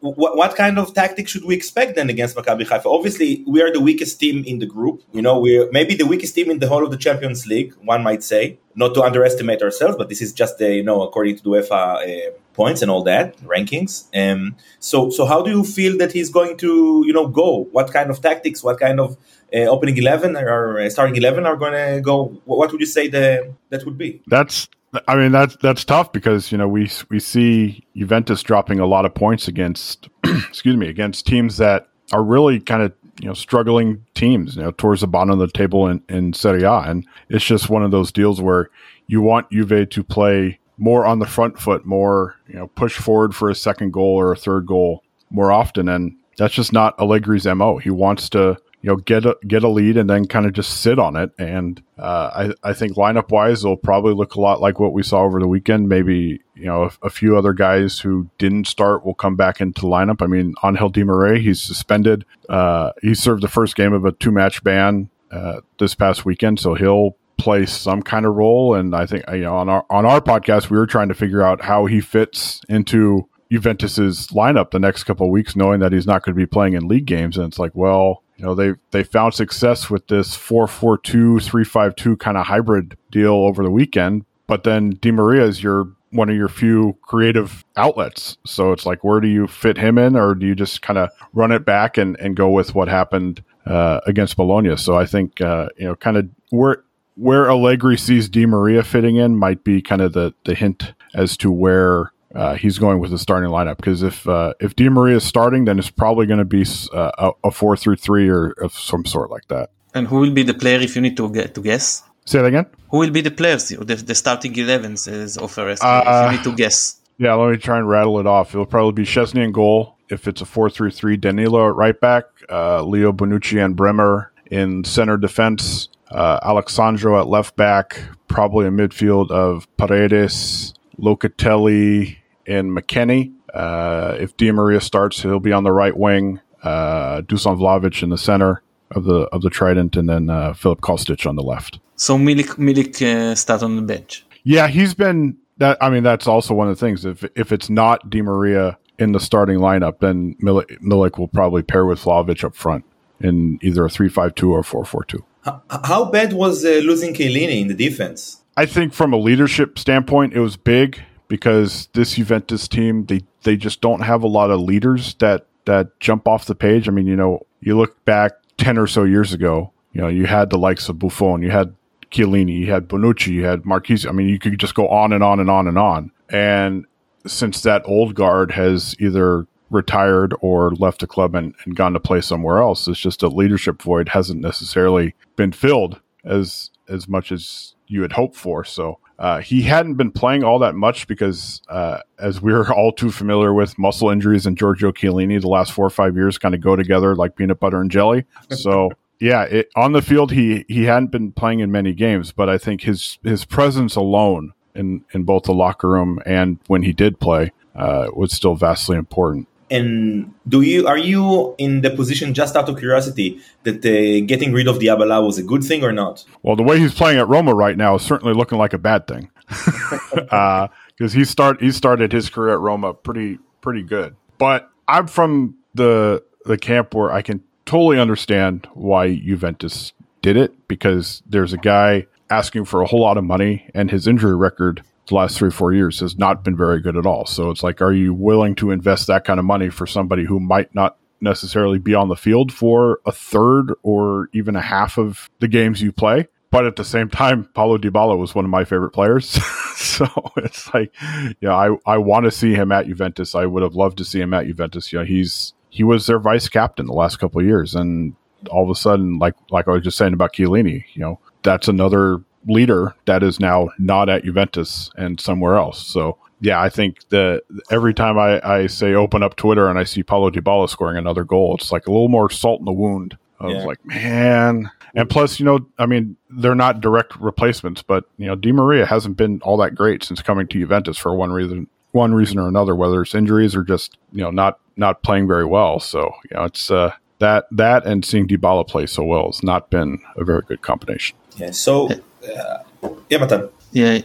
what, 0.00 0.56
kind 0.56 0.78
of 0.78 0.94
tactic 0.94 1.28
should 1.28 1.44
we 1.44 1.54
expect 1.54 1.96
then 1.96 2.10
against 2.10 2.36
Maccabi 2.36 2.66
Haifa? 2.66 2.88
Obviously, 2.88 3.44
we 3.46 3.62
are 3.62 3.72
the 3.72 3.80
weakest 3.80 4.18
team 4.20 4.44
in 4.44 4.58
the 4.58 4.66
group. 4.66 5.02
You 5.12 5.22
know, 5.22 5.38
we're 5.38 5.70
maybe 5.70 5.94
the 5.94 6.06
weakest 6.06 6.34
team 6.34 6.50
in 6.50 6.58
the 6.58 6.68
whole 6.68 6.84
of 6.84 6.90
the 6.90 6.96
Champions 6.96 7.46
League. 7.46 7.74
One 7.82 8.02
might 8.02 8.22
say, 8.22 8.58
not 8.74 8.94
to 8.94 9.02
underestimate 9.02 9.62
ourselves, 9.62 9.96
but 9.96 10.08
this 10.08 10.22
is 10.22 10.32
just 10.32 10.58
the 10.58 10.74
you 10.74 10.82
know 10.82 11.02
according 11.02 11.36
to 11.36 11.42
the 11.42 11.50
UEFA 11.50 12.28
uh, 12.28 12.30
points 12.54 12.82
and 12.82 12.90
all 12.90 13.02
that 13.04 13.36
rankings. 13.38 13.92
Um, 14.14 14.56
so 14.78 15.10
so 15.10 15.26
how 15.26 15.42
do 15.42 15.50
you 15.50 15.64
feel 15.64 15.98
that 15.98 16.12
he's 16.12 16.30
going 16.30 16.56
to 16.58 17.02
you 17.06 17.12
know 17.12 17.28
go? 17.28 17.68
What 17.72 17.92
kind 17.92 18.10
of 18.10 18.20
tactics? 18.20 18.62
What 18.62 18.78
kind 18.78 19.00
of 19.00 19.16
uh, 19.54 19.66
opening 19.74 19.96
eleven 19.96 20.36
or 20.36 20.80
uh, 20.80 20.90
starting 20.90 21.16
eleven 21.16 21.46
are 21.46 21.56
going 21.56 21.72
to 21.72 22.00
go? 22.00 22.40
What 22.44 22.70
would 22.72 22.80
you 22.80 22.86
say 22.86 23.08
the 23.08 23.54
that 23.70 23.84
would 23.84 23.98
be? 23.98 24.22
That's 24.26 24.68
I 25.06 25.16
mean 25.16 25.32
that's 25.32 25.56
that's 25.56 25.84
tough 25.84 26.12
because 26.12 26.50
you 26.50 26.58
know 26.58 26.68
we 26.68 26.90
we 27.10 27.20
see 27.20 27.84
Juventus 27.94 28.42
dropping 28.42 28.80
a 28.80 28.86
lot 28.86 29.04
of 29.04 29.14
points 29.14 29.46
against 29.46 30.08
excuse 30.24 30.76
me 30.76 30.88
against 30.88 31.26
teams 31.26 31.58
that 31.58 31.88
are 32.12 32.22
really 32.22 32.58
kind 32.60 32.82
of 32.82 32.92
you 33.20 33.28
know 33.28 33.34
struggling 33.34 34.04
teams 34.14 34.56
you 34.56 34.62
know 34.62 34.70
towards 34.70 35.02
the 35.02 35.06
bottom 35.06 35.30
of 35.30 35.38
the 35.38 35.48
table 35.48 35.86
in, 35.88 36.02
in 36.08 36.32
Serie 36.32 36.62
A. 36.62 36.80
And 36.80 37.06
it's 37.28 37.44
just 37.44 37.68
one 37.68 37.82
of 37.82 37.90
those 37.90 38.12
deals 38.12 38.40
where 38.40 38.70
you 39.06 39.20
want 39.20 39.50
Juve 39.50 39.88
to 39.90 40.04
play 40.04 40.58
more 40.78 41.04
on 41.04 41.18
the 41.18 41.26
front 41.26 41.58
foot 41.58 41.84
more 41.84 42.36
you 42.46 42.54
know 42.54 42.68
push 42.68 42.96
forward 42.96 43.34
for 43.34 43.50
a 43.50 43.54
second 43.54 43.92
goal 43.92 44.16
or 44.16 44.32
a 44.32 44.36
third 44.36 44.66
goal 44.66 45.02
more 45.30 45.52
often. 45.52 45.88
And 45.88 46.16
that's 46.38 46.54
just 46.54 46.72
not 46.72 46.96
Allegri's 46.98 47.46
mo 47.46 47.76
he 47.76 47.90
wants 47.90 48.30
to 48.30 48.56
you 48.80 48.90
know 48.90 48.96
get 48.96 49.26
a 49.26 49.36
get 49.46 49.64
a 49.64 49.68
lead 49.68 49.96
and 49.96 50.08
then 50.08 50.26
kind 50.26 50.46
of 50.46 50.52
just 50.52 50.80
sit 50.80 50.98
on 50.98 51.16
it. 51.16 51.30
And 51.38 51.82
uh, 51.98 52.52
I 52.62 52.70
I 52.70 52.72
think 52.72 52.96
lineup 52.96 53.30
wise, 53.30 53.64
it'll 53.64 53.76
probably 53.76 54.14
look 54.14 54.34
a 54.34 54.40
lot 54.40 54.60
like 54.60 54.78
what 54.78 54.92
we 54.92 55.02
saw 55.02 55.22
over 55.22 55.40
the 55.40 55.48
weekend. 55.48 55.88
Maybe 55.88 56.40
you 56.54 56.66
know 56.66 56.84
a, 56.84 57.06
a 57.06 57.10
few 57.10 57.36
other 57.36 57.52
guys 57.52 57.98
who 57.98 58.30
didn't 58.38 58.66
start 58.66 59.04
will 59.04 59.14
come 59.14 59.36
back 59.36 59.60
into 59.60 59.82
lineup. 59.82 60.22
I 60.22 60.26
mean, 60.26 60.54
Angel 60.64 60.88
Di 60.88 61.02
Maria, 61.02 61.40
he's 61.40 61.60
suspended. 61.60 62.24
Uh, 62.48 62.92
he 63.02 63.14
served 63.14 63.42
the 63.42 63.48
first 63.48 63.74
game 63.74 63.92
of 63.92 64.04
a 64.04 64.12
two 64.12 64.30
match 64.30 64.62
ban 64.62 65.10
uh, 65.32 65.60
this 65.78 65.94
past 65.94 66.24
weekend, 66.24 66.60
so 66.60 66.74
he'll 66.74 67.16
play 67.36 67.66
some 67.66 68.02
kind 68.02 68.26
of 68.26 68.34
role. 68.34 68.74
And 68.74 68.94
I 68.94 69.06
think 69.06 69.24
you 69.32 69.40
know 69.40 69.56
on 69.56 69.68
our 69.68 69.84
on 69.90 70.06
our 70.06 70.20
podcast, 70.20 70.70
we 70.70 70.78
were 70.78 70.86
trying 70.86 71.08
to 71.08 71.14
figure 71.14 71.42
out 71.42 71.62
how 71.64 71.86
he 71.86 72.00
fits 72.00 72.60
into 72.68 73.28
Juventus's 73.50 74.28
lineup 74.28 74.70
the 74.70 74.78
next 74.78 75.04
couple 75.04 75.26
of 75.26 75.32
weeks, 75.32 75.56
knowing 75.56 75.80
that 75.80 75.92
he's 75.92 76.06
not 76.06 76.22
going 76.22 76.34
to 76.34 76.38
be 76.38 76.46
playing 76.46 76.74
in 76.74 76.86
league 76.86 77.06
games. 77.06 77.36
And 77.36 77.46
it's 77.46 77.58
like, 77.58 77.72
well, 77.74 78.22
you 78.38 78.44
know 78.44 78.54
they 78.54 78.74
they 78.90 79.02
found 79.02 79.34
success 79.34 79.90
with 79.90 80.06
this 80.08 80.34
442 80.34 81.40
352 81.40 82.16
kind 82.16 82.36
of 82.36 82.46
hybrid 82.46 82.96
deal 83.10 83.34
over 83.34 83.62
the 83.62 83.70
weekend 83.70 84.24
but 84.46 84.64
then 84.64 84.90
Di 85.00 85.10
Maria 85.10 85.44
is 85.44 85.62
your 85.62 85.88
one 86.10 86.30
of 86.30 86.36
your 86.36 86.48
few 86.48 86.96
creative 87.02 87.64
outlets 87.76 88.38
so 88.46 88.72
it's 88.72 88.86
like 88.86 89.04
where 89.04 89.20
do 89.20 89.28
you 89.28 89.46
fit 89.46 89.76
him 89.76 89.98
in 89.98 90.16
or 90.16 90.34
do 90.34 90.46
you 90.46 90.54
just 90.54 90.80
kind 90.80 90.98
of 90.98 91.10
run 91.34 91.52
it 91.52 91.66
back 91.66 91.98
and, 91.98 92.18
and 92.18 92.34
go 92.34 92.48
with 92.48 92.74
what 92.74 92.88
happened 92.88 93.42
uh, 93.68 94.00
against 94.06 94.36
Bologna. 94.36 94.76
So 94.76 94.96
I 94.96 95.06
think 95.06 95.40
uh, 95.40 95.68
you 95.76 95.86
know, 95.86 95.94
kind 95.94 96.16
of 96.16 96.28
where 96.50 96.82
where 97.16 97.50
Allegri 97.50 97.98
sees 97.98 98.28
Di 98.28 98.46
Maria 98.46 98.82
fitting 98.82 99.16
in 99.16 99.36
might 99.36 99.62
be 99.62 99.82
kind 99.82 100.00
of 100.00 100.14
the 100.14 100.34
the 100.44 100.54
hint 100.54 100.94
as 101.14 101.36
to 101.38 101.52
where 101.52 102.12
uh, 102.34 102.54
he's 102.54 102.78
going 102.78 102.98
with 102.98 103.10
the 103.10 103.18
starting 103.18 103.50
lineup. 103.50 103.76
Because 103.76 104.02
if 104.02 104.28
uh, 104.28 104.54
if 104.60 104.76
Di 104.76 104.88
Maria 104.88 105.16
is 105.16 105.24
starting, 105.24 105.64
then 105.64 105.78
it's 105.78 105.90
probably 105.90 106.26
going 106.26 106.38
to 106.38 106.44
be 106.44 106.64
uh, 106.92 107.32
a 107.44 107.50
four 107.50 107.76
through 107.76 107.96
three 107.96 108.28
or 108.28 108.50
of 108.62 108.72
some 108.72 109.04
sort 109.04 109.30
like 109.30 109.48
that. 109.48 109.70
And 109.94 110.06
who 110.06 110.20
will 110.20 110.32
be 110.32 110.42
the 110.42 110.54
player 110.54 110.80
if 110.80 110.94
you 110.94 111.02
need 111.02 111.16
to 111.16 111.30
get 111.30 111.54
to 111.54 111.62
guess? 111.62 112.02
Say 112.24 112.38
that 112.38 112.46
again. 112.46 112.66
Who 112.90 112.98
will 112.98 113.10
be 113.10 113.22
the 113.22 113.30
players? 113.30 113.68
The, 113.68 113.94
the 113.94 114.14
starting 114.14 114.52
11s 114.52 115.10
is 115.10 115.38
offer 115.38 115.70
if 115.70 115.82
you 115.82 116.36
need 116.36 116.44
to 116.44 116.54
guess. 116.54 117.00
Yeah, 117.16 117.34
let 117.34 117.50
me 117.50 117.56
try 117.56 117.78
and 117.78 117.88
rattle 117.88 118.20
it 118.20 118.26
off. 118.26 118.54
It'll 118.54 118.66
probably 118.66 118.92
be 118.92 119.08
Szczesny 119.08 119.42
in 119.42 119.50
goal. 119.50 119.96
If 120.10 120.28
it's 120.28 120.40
a 120.40 120.44
4 120.44 120.70
through 120.70 120.90
3, 120.90 121.16
Danilo 121.16 121.68
at 121.68 121.74
right 121.74 121.98
back, 121.98 122.24
uh, 122.50 122.82
Leo 122.82 123.12
Bonucci 123.12 123.62
and 123.62 123.74
Bremer 123.74 124.30
in 124.50 124.84
center 124.84 125.16
defense, 125.16 125.88
uh, 126.10 126.38
Alex 126.42 126.74
Sandro 126.74 127.18
at 127.18 127.26
left 127.26 127.56
back, 127.56 128.00
probably 128.28 128.66
a 128.66 128.70
midfield 128.70 129.30
of 129.30 129.66
Paredes, 129.76 130.74
Locatelli, 130.98 132.16
and 132.46 132.76
McKennie. 132.76 133.32
Uh, 133.52 134.16
if 134.18 134.36
Di 134.36 134.50
Maria 134.52 134.80
starts, 134.80 135.22
he'll 135.22 135.40
be 135.40 135.52
on 135.52 135.64
the 135.64 135.72
right 135.72 135.96
wing. 135.96 136.40
Uh, 136.62 137.22
Dusan 137.22 137.56
Vlahovic 137.58 138.02
in 138.02 138.10
the 138.10 138.18
center 138.18 138.62
of 138.90 139.04
the 139.04 139.28
of 139.32 139.42
the 139.42 139.50
Trident, 139.50 139.96
and 139.96 140.08
then 140.08 140.28
uh, 140.28 140.52
Filip 140.54 140.80
Kostic 140.80 141.26
on 141.26 141.36
the 141.36 141.42
left. 141.42 141.78
So 141.96 142.16
Milik 142.18 142.56
Milik 142.56 143.02
uh, 143.02 143.34
start 143.34 143.62
on 143.62 143.76
the 143.76 143.82
bench. 143.82 144.24
Yeah, 144.42 144.68
he's 144.68 144.94
been 144.94 145.36
that. 145.58 145.78
I 145.80 145.90
mean, 145.90 146.02
that's 146.02 146.26
also 146.26 146.54
one 146.54 146.68
of 146.68 146.76
the 146.76 146.80
things. 146.84 147.04
If 147.04 147.24
if 147.36 147.52
it's 147.52 147.70
not 147.70 148.10
Di 148.10 148.22
Maria 148.22 148.78
in 148.98 149.12
the 149.12 149.20
starting 149.20 149.58
lineup, 149.58 150.00
then 150.00 150.34
Milik, 150.42 150.80
Milik 150.80 151.18
will 151.18 151.28
probably 151.28 151.62
pair 151.62 151.86
with 151.86 152.00
Vlahovic 152.00 152.42
up 152.42 152.56
front 152.56 152.84
in 153.20 153.58
either 153.62 153.84
a 153.84 153.90
three-five-two 153.90 154.52
or 154.52 154.62
four-four-two. 154.62 155.24
How 155.70 156.10
bad 156.10 156.32
was 156.32 156.64
uh, 156.64 156.80
losing 156.84 157.14
Chiellini 157.14 157.60
in 157.60 157.68
the 157.68 157.74
defense? 157.74 158.42
I 158.58 158.66
think 158.66 158.92
from 158.92 159.12
a 159.12 159.16
leadership 159.16 159.78
standpoint, 159.78 160.32
it 160.32 160.40
was 160.40 160.56
big 160.56 161.00
because 161.28 161.88
this 161.92 162.14
Juventus 162.14 162.66
team 162.66 163.06
they 163.06 163.20
they 163.44 163.56
just 163.56 163.80
don't 163.80 164.00
have 164.00 164.24
a 164.24 164.26
lot 164.26 164.50
of 164.50 164.58
leaders 164.58 165.14
that 165.20 165.46
that 165.66 166.00
jump 166.00 166.26
off 166.26 166.46
the 166.46 166.56
page. 166.56 166.88
I 166.88 166.90
mean, 166.90 167.06
you 167.06 167.14
know, 167.14 167.46
you 167.60 167.78
look 167.78 168.04
back 168.04 168.32
ten 168.56 168.76
or 168.76 168.88
so 168.88 169.04
years 169.04 169.32
ago, 169.32 169.72
you 169.92 170.00
know, 170.00 170.08
you 170.08 170.26
had 170.26 170.50
the 170.50 170.58
likes 170.58 170.88
of 170.88 170.98
Buffon, 170.98 171.40
you 171.40 171.52
had 171.52 171.72
Chiellini, 172.10 172.58
you 172.58 172.72
had 172.72 172.88
Bonucci, 172.88 173.28
you 173.28 173.44
had 173.44 173.62
Marchisio. 173.62 174.08
I 174.08 174.12
mean, 174.12 174.28
you 174.28 174.40
could 174.40 174.58
just 174.58 174.74
go 174.74 174.88
on 174.88 175.12
and 175.12 175.22
on 175.22 175.38
and 175.38 175.48
on 175.48 175.68
and 175.68 175.78
on. 175.78 176.10
And 176.28 176.84
since 177.28 177.62
that 177.62 177.82
old 177.84 178.16
guard 178.16 178.50
has 178.50 178.96
either 178.98 179.46
retired 179.70 180.34
or 180.40 180.72
left 180.72 181.02
the 181.02 181.06
club 181.06 181.36
and, 181.36 181.54
and 181.64 181.76
gone 181.76 181.92
to 181.92 182.00
play 182.00 182.20
somewhere 182.22 182.58
else, 182.58 182.88
it's 182.88 182.98
just 182.98 183.22
a 183.22 183.28
leadership 183.28 183.80
void 183.80 184.08
hasn't 184.08 184.40
necessarily 184.40 185.14
been 185.36 185.52
filled 185.52 186.00
as 186.24 186.70
as 186.88 187.06
much 187.06 187.30
as 187.30 187.76
you 187.88 188.02
had 188.02 188.12
hoped 188.12 188.36
for. 188.36 188.64
So 188.64 188.98
uh, 189.18 189.40
he 189.40 189.62
hadn't 189.62 189.94
been 189.94 190.12
playing 190.12 190.44
all 190.44 190.58
that 190.60 190.74
much 190.74 191.08
because, 191.08 191.60
uh, 191.68 192.00
as 192.18 192.40
we're 192.40 192.72
all 192.72 192.92
too 192.92 193.10
familiar 193.10 193.52
with, 193.52 193.78
muscle 193.78 194.10
injuries 194.10 194.46
and 194.46 194.56
Giorgio 194.56 194.92
Chiellini 194.92 195.40
the 195.40 195.48
last 195.48 195.72
four 195.72 195.86
or 195.86 195.90
five 195.90 196.16
years 196.16 196.38
kind 196.38 196.54
of 196.54 196.60
go 196.60 196.76
together 196.76 197.16
like 197.16 197.36
peanut 197.36 197.58
butter 197.58 197.80
and 197.80 197.90
jelly. 197.90 198.24
So 198.50 198.90
yeah, 199.20 199.42
it, 199.42 199.68
on 199.74 199.92
the 199.92 200.02
field 200.02 200.32
he 200.32 200.64
he 200.68 200.84
hadn't 200.84 201.10
been 201.10 201.32
playing 201.32 201.60
in 201.60 201.72
many 201.72 201.92
games, 201.92 202.32
but 202.32 202.48
I 202.48 202.58
think 202.58 202.82
his 202.82 203.18
his 203.24 203.44
presence 203.44 203.96
alone 203.96 204.52
in 204.74 205.04
in 205.12 205.24
both 205.24 205.44
the 205.44 205.54
locker 205.54 205.88
room 205.88 206.20
and 206.24 206.58
when 206.68 206.82
he 206.82 206.92
did 206.92 207.18
play 207.18 207.52
uh, 207.74 208.08
was 208.14 208.32
still 208.32 208.54
vastly 208.54 208.96
important. 208.96 209.48
And 209.70 210.32
do 210.48 210.62
you 210.62 210.86
are 210.86 210.96
you 210.96 211.54
in 211.58 211.82
the 211.82 211.90
position 211.90 212.34
just 212.34 212.56
out 212.56 212.68
of 212.68 212.78
curiosity 212.78 213.40
that 213.64 213.84
uh, 213.84 214.26
getting 214.26 214.52
rid 214.52 214.66
of 214.66 214.78
Dybala 214.78 215.24
was 215.24 215.38
a 215.38 215.42
good 215.42 215.62
thing 215.62 215.84
or 215.84 215.92
not? 215.92 216.24
Well, 216.42 216.56
the 216.56 216.62
way 216.62 216.78
he's 216.78 216.94
playing 216.94 217.18
at 217.18 217.28
Roma 217.28 217.54
right 217.54 217.76
now 217.76 217.96
is 217.96 218.02
certainly 218.02 218.34
looking 218.34 218.58
like 218.58 218.72
a 218.72 218.78
bad 218.78 219.06
thing 219.06 219.30
because 219.48 220.28
uh, 220.30 220.68
he 220.98 221.24
start 221.24 221.60
he 221.60 221.70
started 221.70 222.12
his 222.12 222.30
career 222.30 222.54
at 222.54 222.60
Roma 222.60 222.94
pretty 222.94 223.38
pretty 223.60 223.82
good. 223.82 224.16
But 224.38 224.70
I'm 224.86 225.06
from 225.06 225.56
the 225.74 226.22
the 226.44 226.58
camp 226.58 226.94
where 226.94 227.12
I 227.12 227.22
can 227.22 227.42
totally 227.66 228.00
understand 228.00 228.66
why 228.72 229.14
Juventus 229.14 229.92
did 230.22 230.36
it 230.36 230.68
because 230.68 231.22
there's 231.26 231.52
a 231.52 231.58
guy 231.58 232.06
asking 232.30 232.64
for 232.64 232.82
a 232.82 232.86
whole 232.86 233.00
lot 233.00 233.18
of 233.18 233.24
money 233.24 233.70
and 233.74 233.90
his 233.90 234.06
injury 234.06 234.36
record 234.36 234.82
the 235.08 235.14
last 235.14 235.38
three 235.38 235.50
four 235.50 235.72
years 235.72 236.00
has 236.00 236.18
not 236.18 236.44
been 236.44 236.56
very 236.56 236.80
good 236.80 236.96
at 236.96 237.06
all. 237.06 237.26
So 237.26 237.50
it's 237.50 237.62
like, 237.62 237.80
are 237.80 237.92
you 237.92 238.14
willing 238.14 238.54
to 238.56 238.70
invest 238.70 239.06
that 239.06 239.24
kind 239.24 239.38
of 239.38 239.46
money 239.46 239.70
for 239.70 239.86
somebody 239.86 240.24
who 240.24 240.38
might 240.38 240.74
not 240.74 240.96
necessarily 241.20 241.78
be 241.78 241.94
on 241.94 242.08
the 242.08 242.16
field 242.16 242.52
for 242.52 243.00
a 243.04 243.12
third 243.12 243.72
or 243.82 244.28
even 244.32 244.54
a 244.54 244.60
half 244.60 244.98
of 244.98 245.28
the 245.40 245.48
games 245.48 245.82
you 245.82 245.92
play? 245.92 246.28
But 246.50 246.66
at 246.66 246.76
the 246.76 246.84
same 246.84 247.10
time, 247.10 247.48
Paulo 247.54 247.76
Dybala 247.76 248.16
was 248.16 248.34
one 248.34 248.44
of 248.44 248.50
my 248.50 248.64
favorite 248.64 248.92
players. 248.92 249.28
so 249.76 250.06
it's 250.36 250.72
like, 250.72 250.94
yeah, 251.40 251.54
I, 251.54 251.76
I 251.86 251.98
want 251.98 252.24
to 252.24 252.30
see 252.30 252.54
him 252.54 252.72
at 252.72 252.86
Juventus. 252.86 253.34
I 253.34 253.44
would 253.44 253.62
have 253.62 253.74
loved 253.74 253.98
to 253.98 254.04
see 254.04 254.20
him 254.20 254.32
at 254.32 254.46
Juventus. 254.46 254.92
You 254.92 255.00
know, 255.00 255.04
he's 255.04 255.52
he 255.70 255.84
was 255.84 256.06
their 256.06 256.18
vice 256.18 256.48
captain 256.48 256.86
the 256.86 256.94
last 256.94 257.18
couple 257.18 257.40
of 257.40 257.46
years, 257.46 257.74
and 257.74 258.14
all 258.50 258.64
of 258.64 258.70
a 258.70 258.74
sudden, 258.74 259.18
like 259.18 259.34
like 259.50 259.68
I 259.68 259.72
was 259.72 259.84
just 259.84 259.98
saying 259.98 260.14
about 260.14 260.32
Chiellini, 260.32 260.84
you 260.94 261.02
know, 261.02 261.20
that's 261.42 261.68
another 261.68 262.22
leader 262.48 262.94
that 263.04 263.22
is 263.22 263.38
now 263.38 263.68
not 263.78 264.08
at 264.08 264.24
Juventus 264.24 264.90
and 264.96 265.20
somewhere 265.20 265.56
else. 265.56 265.86
So 265.86 266.18
yeah, 266.40 266.60
I 266.60 266.68
think 266.68 267.08
that 267.08 267.42
every 267.70 267.94
time 267.94 268.18
I, 268.18 268.40
I 268.48 268.66
say 268.66 268.94
open 268.94 269.22
up 269.22 269.36
Twitter 269.36 269.68
and 269.68 269.78
I 269.78 269.84
see 269.84 270.02
Paulo 270.02 270.30
Dybala 270.30 270.68
scoring 270.68 270.96
another 270.96 271.24
goal, 271.24 271.56
it's 271.56 271.72
like 271.72 271.86
a 271.86 271.90
little 271.90 272.08
more 272.08 272.30
salt 272.30 272.60
in 272.60 272.64
the 272.64 272.72
wound. 272.72 273.16
I 273.40 273.46
was 273.46 273.56
yeah. 273.56 273.64
like, 273.64 273.84
man. 273.84 274.70
And 274.94 275.08
plus, 275.08 275.38
you 275.38 275.46
know, 275.46 275.66
I 275.78 275.86
mean, 275.86 276.16
they're 276.30 276.54
not 276.54 276.80
direct 276.80 277.16
replacements, 277.20 277.82
but 277.82 278.04
you 278.16 278.26
know, 278.26 278.34
Di 278.34 278.52
Maria 278.52 278.86
hasn't 278.86 279.16
been 279.16 279.40
all 279.42 279.56
that 279.58 279.74
great 279.74 280.02
since 280.02 280.22
coming 280.22 280.46
to 280.48 280.58
Juventus 280.58 280.96
for 280.96 281.14
one 281.14 281.30
reason, 281.30 281.68
one 281.92 282.14
reason 282.14 282.38
or 282.38 282.48
another, 282.48 282.74
whether 282.74 283.02
it's 283.02 283.14
injuries 283.14 283.54
or 283.54 283.62
just 283.62 283.96
you 284.12 284.22
know 284.22 284.30
not 284.30 284.58
not 284.76 285.02
playing 285.02 285.28
very 285.28 285.44
well. 285.44 285.78
So 285.78 286.12
you 286.30 286.36
know, 286.36 286.44
it's 286.44 286.70
uh, 286.70 286.92
that 287.18 287.46
that 287.52 287.86
and 287.86 288.04
seeing 288.04 288.26
Dybala 288.26 288.66
play 288.66 288.86
so 288.86 289.04
well 289.04 289.26
has 289.26 289.42
not 289.42 289.70
been 289.70 290.00
a 290.16 290.24
very 290.24 290.42
good 290.42 290.62
combination. 290.62 291.16
Yeah. 291.36 291.50
So 291.50 291.88
uh, 292.28 292.88
yeah, 293.08 293.18
Matan. 293.18 293.48
Yeah, 293.72 294.00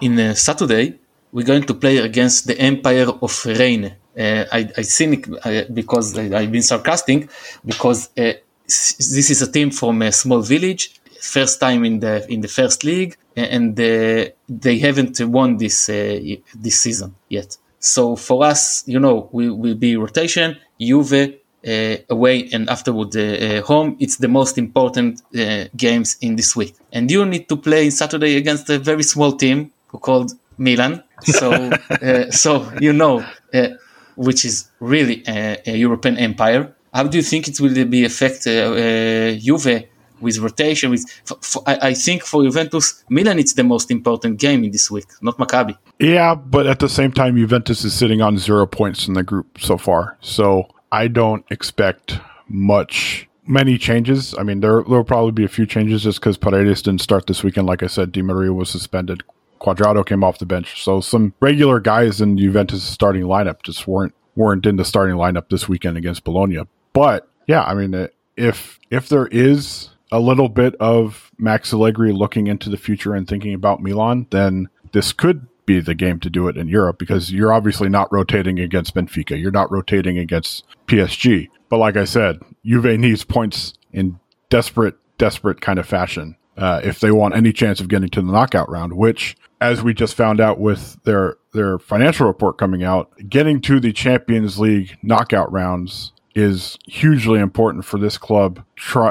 in 0.00 0.18
uh, 0.18 0.34
Saturday 0.34 0.98
we're 1.32 1.46
going 1.46 1.62
to 1.64 1.74
play 1.74 1.98
against 1.98 2.46
the 2.46 2.58
Empire 2.58 3.08
of 3.08 3.32
Reineh. 3.44 3.94
Uh, 4.18 4.44
I, 4.52 4.68
I 4.76 4.82
think 4.82 5.28
uh, 5.44 5.62
because 5.72 6.18
I, 6.18 6.42
have 6.42 6.52
been 6.52 6.62
sarcastic 6.62 7.30
because 7.64 8.10
uh, 8.18 8.32
this 8.66 9.30
is 9.30 9.40
a 9.42 9.50
team 9.50 9.70
from 9.70 10.02
a 10.02 10.10
small 10.12 10.42
village, 10.42 11.00
first 11.20 11.60
time 11.60 11.84
in 11.84 12.00
the 12.00 12.26
in 12.28 12.40
the 12.40 12.48
first 12.48 12.84
league, 12.84 13.16
and 13.36 13.78
uh, 13.78 14.26
they 14.48 14.78
haven't 14.78 15.20
won 15.20 15.56
this 15.56 15.86
this 15.86 16.80
season 16.80 17.14
yet. 17.28 17.56
So 17.78 18.14
for 18.16 18.44
us, 18.44 18.84
you 18.86 19.00
know, 19.00 19.28
we 19.32 19.48
will 19.48 19.76
be 19.76 19.96
rotation, 19.96 20.58
Juve 20.78 21.39
away 21.64 22.48
and 22.52 22.68
afterward 22.68 23.14
uh, 23.16 23.20
uh, 23.20 23.62
home. 23.62 23.96
It's 24.00 24.16
the 24.16 24.28
most 24.28 24.58
important 24.58 25.22
uh, 25.38 25.64
games 25.76 26.16
in 26.20 26.36
this 26.36 26.56
week. 26.56 26.74
And 26.92 27.10
you 27.10 27.24
need 27.24 27.48
to 27.48 27.56
play 27.56 27.90
Saturday 27.90 28.36
against 28.36 28.70
a 28.70 28.78
very 28.78 29.02
small 29.02 29.32
team 29.32 29.72
called 29.88 30.32
Milan. 30.58 31.02
So, 31.22 31.52
uh, 31.90 32.30
so 32.30 32.70
you 32.80 32.92
know, 32.92 33.24
uh, 33.54 33.68
which 34.16 34.44
is 34.44 34.70
really 34.80 35.22
a, 35.26 35.58
a, 35.66 35.76
European 35.76 36.16
empire. 36.18 36.74
How 36.92 37.04
do 37.04 37.16
you 37.16 37.22
think 37.22 37.48
it 37.48 37.60
will 37.60 37.84
be 37.84 38.04
affect 38.04 38.44
Juve 38.44 39.88
with 40.20 40.38
rotation. 40.38 40.90
With 40.90 41.08
for, 41.24 41.38
for, 41.40 41.62
I, 41.66 41.88
I, 41.88 41.94
think 41.94 42.24
for 42.24 42.42
Juventus, 42.42 43.04
Milan 43.08 43.38
it's 43.38 43.54
the 43.54 43.64
most 43.64 43.90
important 43.90 44.38
game 44.38 44.64
in 44.64 44.70
this 44.70 44.90
week, 44.90 45.06
not 45.22 45.38
Maccabi. 45.38 45.76
Yeah, 45.98 46.34
but 46.34 46.66
at 46.66 46.78
the 46.78 46.88
same 46.88 47.12
time, 47.12 47.36
Juventus 47.36 47.84
is 47.84 47.94
sitting 47.94 48.20
on 48.20 48.38
zero 48.38 48.66
points 48.66 49.08
in 49.08 49.14
the 49.14 49.22
group 49.22 49.58
so 49.58 49.76
far, 49.76 50.16
so 50.20 50.68
I 50.92 51.08
don't 51.08 51.44
expect 51.50 52.18
much. 52.48 53.28
Many 53.46 53.78
changes. 53.78 54.34
I 54.38 54.42
mean, 54.42 54.60
there 54.60 54.82
will 54.82 55.04
probably 55.04 55.32
be 55.32 55.44
a 55.44 55.48
few 55.48 55.66
changes 55.66 56.02
just 56.02 56.20
because 56.20 56.36
Paredes 56.36 56.82
didn't 56.82 57.00
start 57.00 57.26
this 57.26 57.42
weekend. 57.42 57.66
Like 57.66 57.82
I 57.82 57.86
said, 57.86 58.12
Di 58.12 58.22
Maria 58.22 58.52
was 58.52 58.70
suspended. 58.70 59.22
Cuadrado 59.60 60.06
came 60.06 60.24
off 60.24 60.38
the 60.38 60.46
bench, 60.46 60.82
so 60.82 61.00
some 61.00 61.34
regular 61.40 61.80
guys 61.80 62.20
in 62.20 62.38
Juventus' 62.38 62.82
starting 62.82 63.24
lineup 63.24 63.62
just 63.62 63.86
weren't 63.86 64.14
weren't 64.34 64.64
in 64.64 64.76
the 64.76 64.84
starting 64.84 65.16
lineup 65.16 65.48
this 65.50 65.68
weekend 65.68 65.98
against 65.98 66.24
Bologna. 66.24 66.60
But 66.92 67.28
yeah, 67.46 67.62
I 67.64 67.74
mean, 67.74 68.08
if 68.36 68.78
if 68.90 69.08
there 69.08 69.26
is 69.26 69.90
a 70.12 70.18
little 70.18 70.48
bit 70.48 70.74
of 70.76 71.30
Max 71.38 71.72
Allegri 71.72 72.12
looking 72.12 72.46
into 72.46 72.70
the 72.70 72.76
future 72.76 73.14
and 73.14 73.28
thinking 73.28 73.54
about 73.54 73.82
Milan, 73.82 74.26
then 74.30 74.68
this 74.92 75.12
could 75.12 75.46
be 75.70 75.80
the 75.80 75.94
game 75.94 76.18
to 76.20 76.30
do 76.30 76.48
it 76.48 76.56
in 76.56 76.68
Europe 76.68 76.98
because 76.98 77.32
you're 77.32 77.52
obviously 77.52 77.88
not 77.88 78.12
rotating 78.12 78.58
against 78.58 78.94
Benfica. 78.94 79.40
You're 79.40 79.50
not 79.50 79.70
rotating 79.70 80.18
against 80.18 80.64
PSG. 80.86 81.48
But 81.68 81.78
like 81.78 81.96
I 81.96 82.04
said, 82.04 82.40
Juve 82.64 82.98
needs 82.98 83.24
points 83.24 83.74
in 83.92 84.18
desperate, 84.48 84.96
desperate 85.18 85.60
kind 85.60 85.78
of 85.78 85.86
fashion 85.86 86.36
uh, 86.56 86.80
if 86.82 86.98
they 86.98 87.12
want 87.12 87.36
any 87.36 87.52
chance 87.52 87.80
of 87.80 87.88
getting 87.88 88.08
to 88.10 88.22
the 88.22 88.32
knockout 88.32 88.68
round. 88.68 88.94
Which, 88.94 89.36
as 89.60 89.82
we 89.82 89.94
just 89.94 90.14
found 90.14 90.40
out 90.40 90.58
with 90.58 90.98
their 91.04 91.36
their 91.52 91.78
financial 91.78 92.26
report 92.26 92.58
coming 92.58 92.82
out, 92.82 93.12
getting 93.28 93.60
to 93.62 93.78
the 93.78 93.92
Champions 93.92 94.58
League 94.58 94.98
knockout 95.02 95.50
rounds 95.52 96.12
is 96.34 96.78
hugely 96.86 97.40
important 97.40 97.84
for 97.84 97.98
this 97.98 98.18
club 98.18 98.64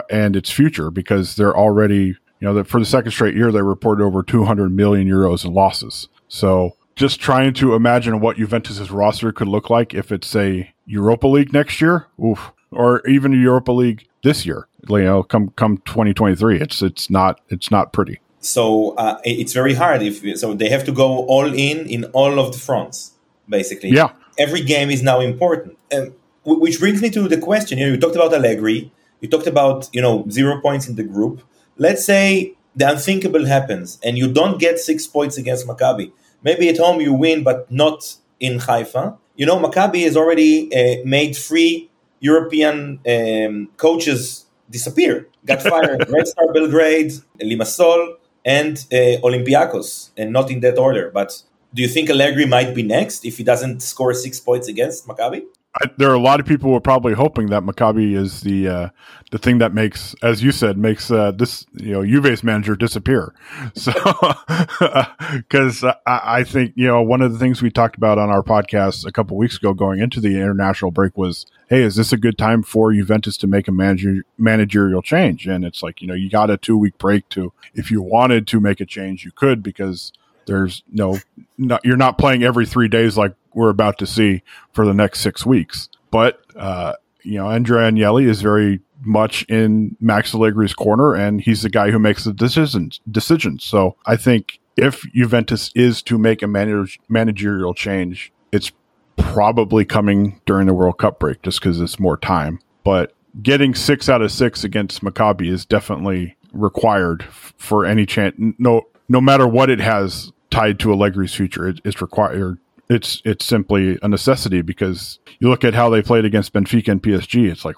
and 0.10 0.36
its 0.36 0.50
future 0.50 0.90
because 0.90 1.36
they're 1.36 1.56
already, 1.56 2.06
you 2.06 2.18
know, 2.42 2.54
that 2.54 2.68
for 2.68 2.80
the 2.80 2.86
second 2.86 3.12
straight 3.12 3.36
year, 3.36 3.52
they 3.52 3.62
reported 3.62 4.04
over 4.04 4.24
200 4.24 4.72
million 4.72 5.08
euros 5.08 5.44
in 5.44 5.54
losses. 5.54 6.08
So 6.30 6.76
just 6.96 7.20
trying 7.20 7.54
to 7.56 7.76
imagine 7.76 8.20
what 8.20 8.38
Juventus's 8.38 8.92
roster 8.92 9.32
could 9.32 9.48
look 9.48 9.70
like 9.70 9.94
if 9.94 10.12
it's 10.12 10.36
a 10.36 10.72
Europa 10.86 11.28
League 11.28 11.54
next 11.54 11.82
year, 11.82 12.08
oof, 12.24 12.52
or 12.72 13.06
even 13.08 13.34
a 13.34 13.38
Europa 13.38 13.72
League 13.72 14.08
this 14.24 14.46
year. 14.46 14.68
You 14.88 15.04
know, 15.04 15.24
come 15.24 15.50
come 15.56 15.78
2023, 15.80 16.60
it's 16.62 16.82
it's 16.82 17.10
not 17.10 17.42
it's 17.50 17.70
not 17.70 17.92
pretty. 17.92 18.20
So 18.40 18.96
uh, 18.96 19.20
it's 19.24 19.54
very 19.54 19.74
hard. 19.74 20.02
If 20.02 20.40
so, 20.40 20.54
they 20.54 20.70
have 20.70 20.86
to 20.86 20.92
go 20.92 21.26
all 21.26 21.54
in 21.54 21.88
in 21.88 22.06
all 22.06 22.40
of 22.40 22.54
the 22.54 22.60
fronts, 22.60 23.14
basically. 23.48 23.90
Yeah. 23.90 24.12
Every 24.38 24.62
game 24.62 24.90
is 24.90 25.04
now 25.04 25.20
important, 25.20 25.78
and 25.92 26.14
which 26.46 26.80
brings 26.80 27.02
me 27.02 27.10
to 27.12 27.28
the 27.28 27.38
question. 27.38 27.78
You 27.78 27.88
know, 27.88 27.92
you 27.94 28.00
talked 28.00 28.16
about 28.16 28.34
Allegri. 28.34 28.92
You 29.20 29.28
talked 29.28 29.48
about 29.48 29.90
you 29.92 30.02
know 30.02 30.26
zero 30.30 30.62
points 30.62 30.88
in 30.88 30.96
the 30.96 31.04
group. 31.04 31.42
Let's 31.78 32.06
say 32.06 32.56
the 32.76 32.90
unthinkable 32.90 33.46
happens, 33.46 34.00
and 34.04 34.18
you 34.18 34.32
don't 34.32 34.60
get 34.60 34.80
six 34.80 35.06
points 35.06 35.38
against 35.38 35.68
Maccabi. 35.68 36.14
Maybe 36.44 36.70
at 36.70 36.78
home 36.78 37.02
you 37.02 37.14
win, 37.14 37.44
but 37.44 37.72
not 37.72 38.16
in 38.40 38.60
Haifa. 38.60 39.18
You 39.36 39.46
know, 39.46 39.58
Maccabi 39.58 40.04
has 40.04 40.16
already 40.18 40.74
uh, 40.74 41.04
made 41.06 41.36
three 41.36 41.90
European 42.20 43.00
um, 43.08 43.70
coaches 43.78 44.46
disappear. 44.70 45.28
Got 45.46 45.62
fired. 45.62 46.10
Red 46.10 46.28
Star 46.28 46.52
Belgrade, 46.54 47.14
Limassol, 47.42 48.16
and 48.46 48.78
uh, 48.92 49.22
Olympiacos, 49.28 50.10
and 50.18 50.32
not 50.32 50.52
in 50.52 50.60
that 50.62 50.78
order. 50.78 51.10
But 51.14 51.42
do 51.74 51.82
you 51.82 51.88
think 51.88 52.10
Allegri 52.10 52.46
might 52.46 52.74
be 52.74 52.84
next 52.84 53.26
if 53.26 53.38
he 53.38 53.44
doesn't 53.44 53.82
score 53.82 54.14
six 54.14 54.40
points 54.40 54.68
against 54.68 55.08
Maccabi? 55.08 55.44
I, 55.76 55.90
there 55.98 56.10
are 56.10 56.16
a 56.16 56.20
lot 56.20 56.40
of 56.40 56.48
people 56.48 56.70
who 56.70 56.76
are 56.76 56.82
probably 56.82 57.14
hoping 57.14 57.48
that 57.48 57.62
Maccabi 57.62 58.16
is 58.16 58.42
the 58.42 58.68
uh, 58.68 58.90
the 59.30 59.38
thing 59.38 59.60
that 59.60 59.72
makes, 59.72 60.16
as 60.24 60.42
you 60.42 60.52
said, 60.52 60.80
makes 60.80 61.12
uh, 61.12 61.32
this 61.32 61.66
you 61.74 61.92
know 61.92 62.04
Juve's 62.04 62.44
manager 62.44 62.76
disappear. 62.76 63.34
So, 63.76 63.94
because 65.32 65.84
I, 65.84 65.96
I, 66.06 66.44
think 66.44 66.74
you 66.76 66.88
know 66.88 67.02
one 67.02 67.22
of 67.22 67.32
the 67.32 67.40
things 67.40 67.62
we 67.62 67.70
talked 67.70 67.96
about 67.96 68.18
on 68.18 68.30
our 68.30 68.42
podcast 68.42 69.06
a 69.06 69.12
couple 69.12 69.38
weeks 69.38 69.58
ago, 69.58 69.74
going 69.74 70.00
into 70.00 70.20
the 70.20 70.36
international 70.36 70.92
break, 70.92 71.18
was, 71.18 71.46
hey, 71.70 71.84
is 71.84 71.96
this 71.96 72.12
a 72.12 72.18
good 72.18 72.38
time 72.38 72.64
for 72.64 72.92
Juventus 72.92 73.38
to 73.38 73.48
make 73.48 73.68
a 73.68 73.72
manager 73.72 74.24
managerial 74.38 75.02
change? 75.02 75.46
And 75.46 75.64
it's 75.64 75.84
like 75.84 76.02
you 76.02 76.08
know 76.08 76.14
you 76.14 76.30
got 76.30 76.50
a 76.50 76.58
two 76.58 76.78
week 76.78 76.98
break 76.98 77.30
to, 77.30 77.54
if 77.74 77.92
you 77.92 78.02
wanted 78.02 78.48
to 78.48 78.60
make 78.60 78.82
a 78.82 78.86
change, 78.86 79.24
you 79.24 79.32
could 79.32 79.62
because 79.62 80.14
there's 80.50 80.84
no, 80.92 81.20
not, 81.58 81.86
you're 81.86 81.96
not 81.96 82.18
playing 82.18 82.44
every 82.44 82.66
three 82.66 82.88
days 82.88 83.16
like 83.16 83.36
we're 83.60 83.70
about 83.70 84.00
to 84.00 84.08
see 84.08 84.42
for 84.72 84.86
the 84.86 84.94
next 84.94 85.20
six 85.20 85.46
weeks. 85.46 85.90
But 86.12 86.42
uh, 86.56 86.94
you 87.24 87.38
know, 87.38 87.50
Andrea 87.50 87.92
Agnelli 87.92 88.28
is 88.28 88.42
very 88.42 88.80
much 89.02 89.44
in 89.44 89.96
Max 90.00 90.34
Allegri's 90.34 90.74
corner, 90.74 91.14
and 91.14 91.42
he's 91.42 91.62
the 91.62 91.70
guy 91.70 91.92
who 91.92 92.00
makes 92.00 92.24
the 92.24 92.34
decisions. 92.34 93.00
Decisions. 93.10 93.64
So 93.64 93.96
I 94.06 94.16
think 94.16 94.60
if 94.78 95.04
Juventus 95.14 95.72
is 95.76 96.02
to 96.04 96.18
make 96.18 96.42
a 96.42 96.48
manage, 96.48 97.00
managerial 97.10 97.74
change, 97.74 98.32
it's 98.52 98.72
probably 99.18 99.86
coming 99.86 100.42
during 100.46 100.68
the 100.68 100.74
World 100.74 100.98
Cup 100.98 101.20
break, 101.20 101.42
just 101.42 101.60
because 101.60 101.80
it's 101.82 102.00
more 102.00 102.18
time. 102.18 102.60
But 102.84 103.14
getting 103.42 103.76
six 103.76 104.10
out 104.10 104.22
of 104.22 104.32
six 104.32 104.64
against 104.64 105.04
Maccabi 105.04 105.52
is 105.52 105.66
definitely 105.66 106.38
required 106.54 107.24
for 107.26 107.86
any 107.86 108.06
chance. 108.06 108.36
No, 108.38 108.88
no 109.08 109.22
matter 109.22 109.48
what 109.48 109.70
it 109.70 109.80
has 109.80 110.32
tied 110.50 110.80
to 110.80 110.90
Allegri's 110.90 111.34
future, 111.34 111.68
it, 111.68 111.82
it's 111.84 112.02
required 112.02 112.60
it's 112.90 113.22
it's 113.24 113.46
simply 113.46 114.00
a 114.02 114.08
necessity 114.08 114.62
because 114.62 115.20
you 115.40 115.50
look 115.50 115.64
at 115.64 115.74
how 115.74 115.90
they 115.90 116.02
played 116.02 116.26
against 116.26 116.54
Benfica 116.54 116.90
and 116.90 117.02
PSG. 117.02 117.50
It's 117.50 117.64
like 117.64 117.78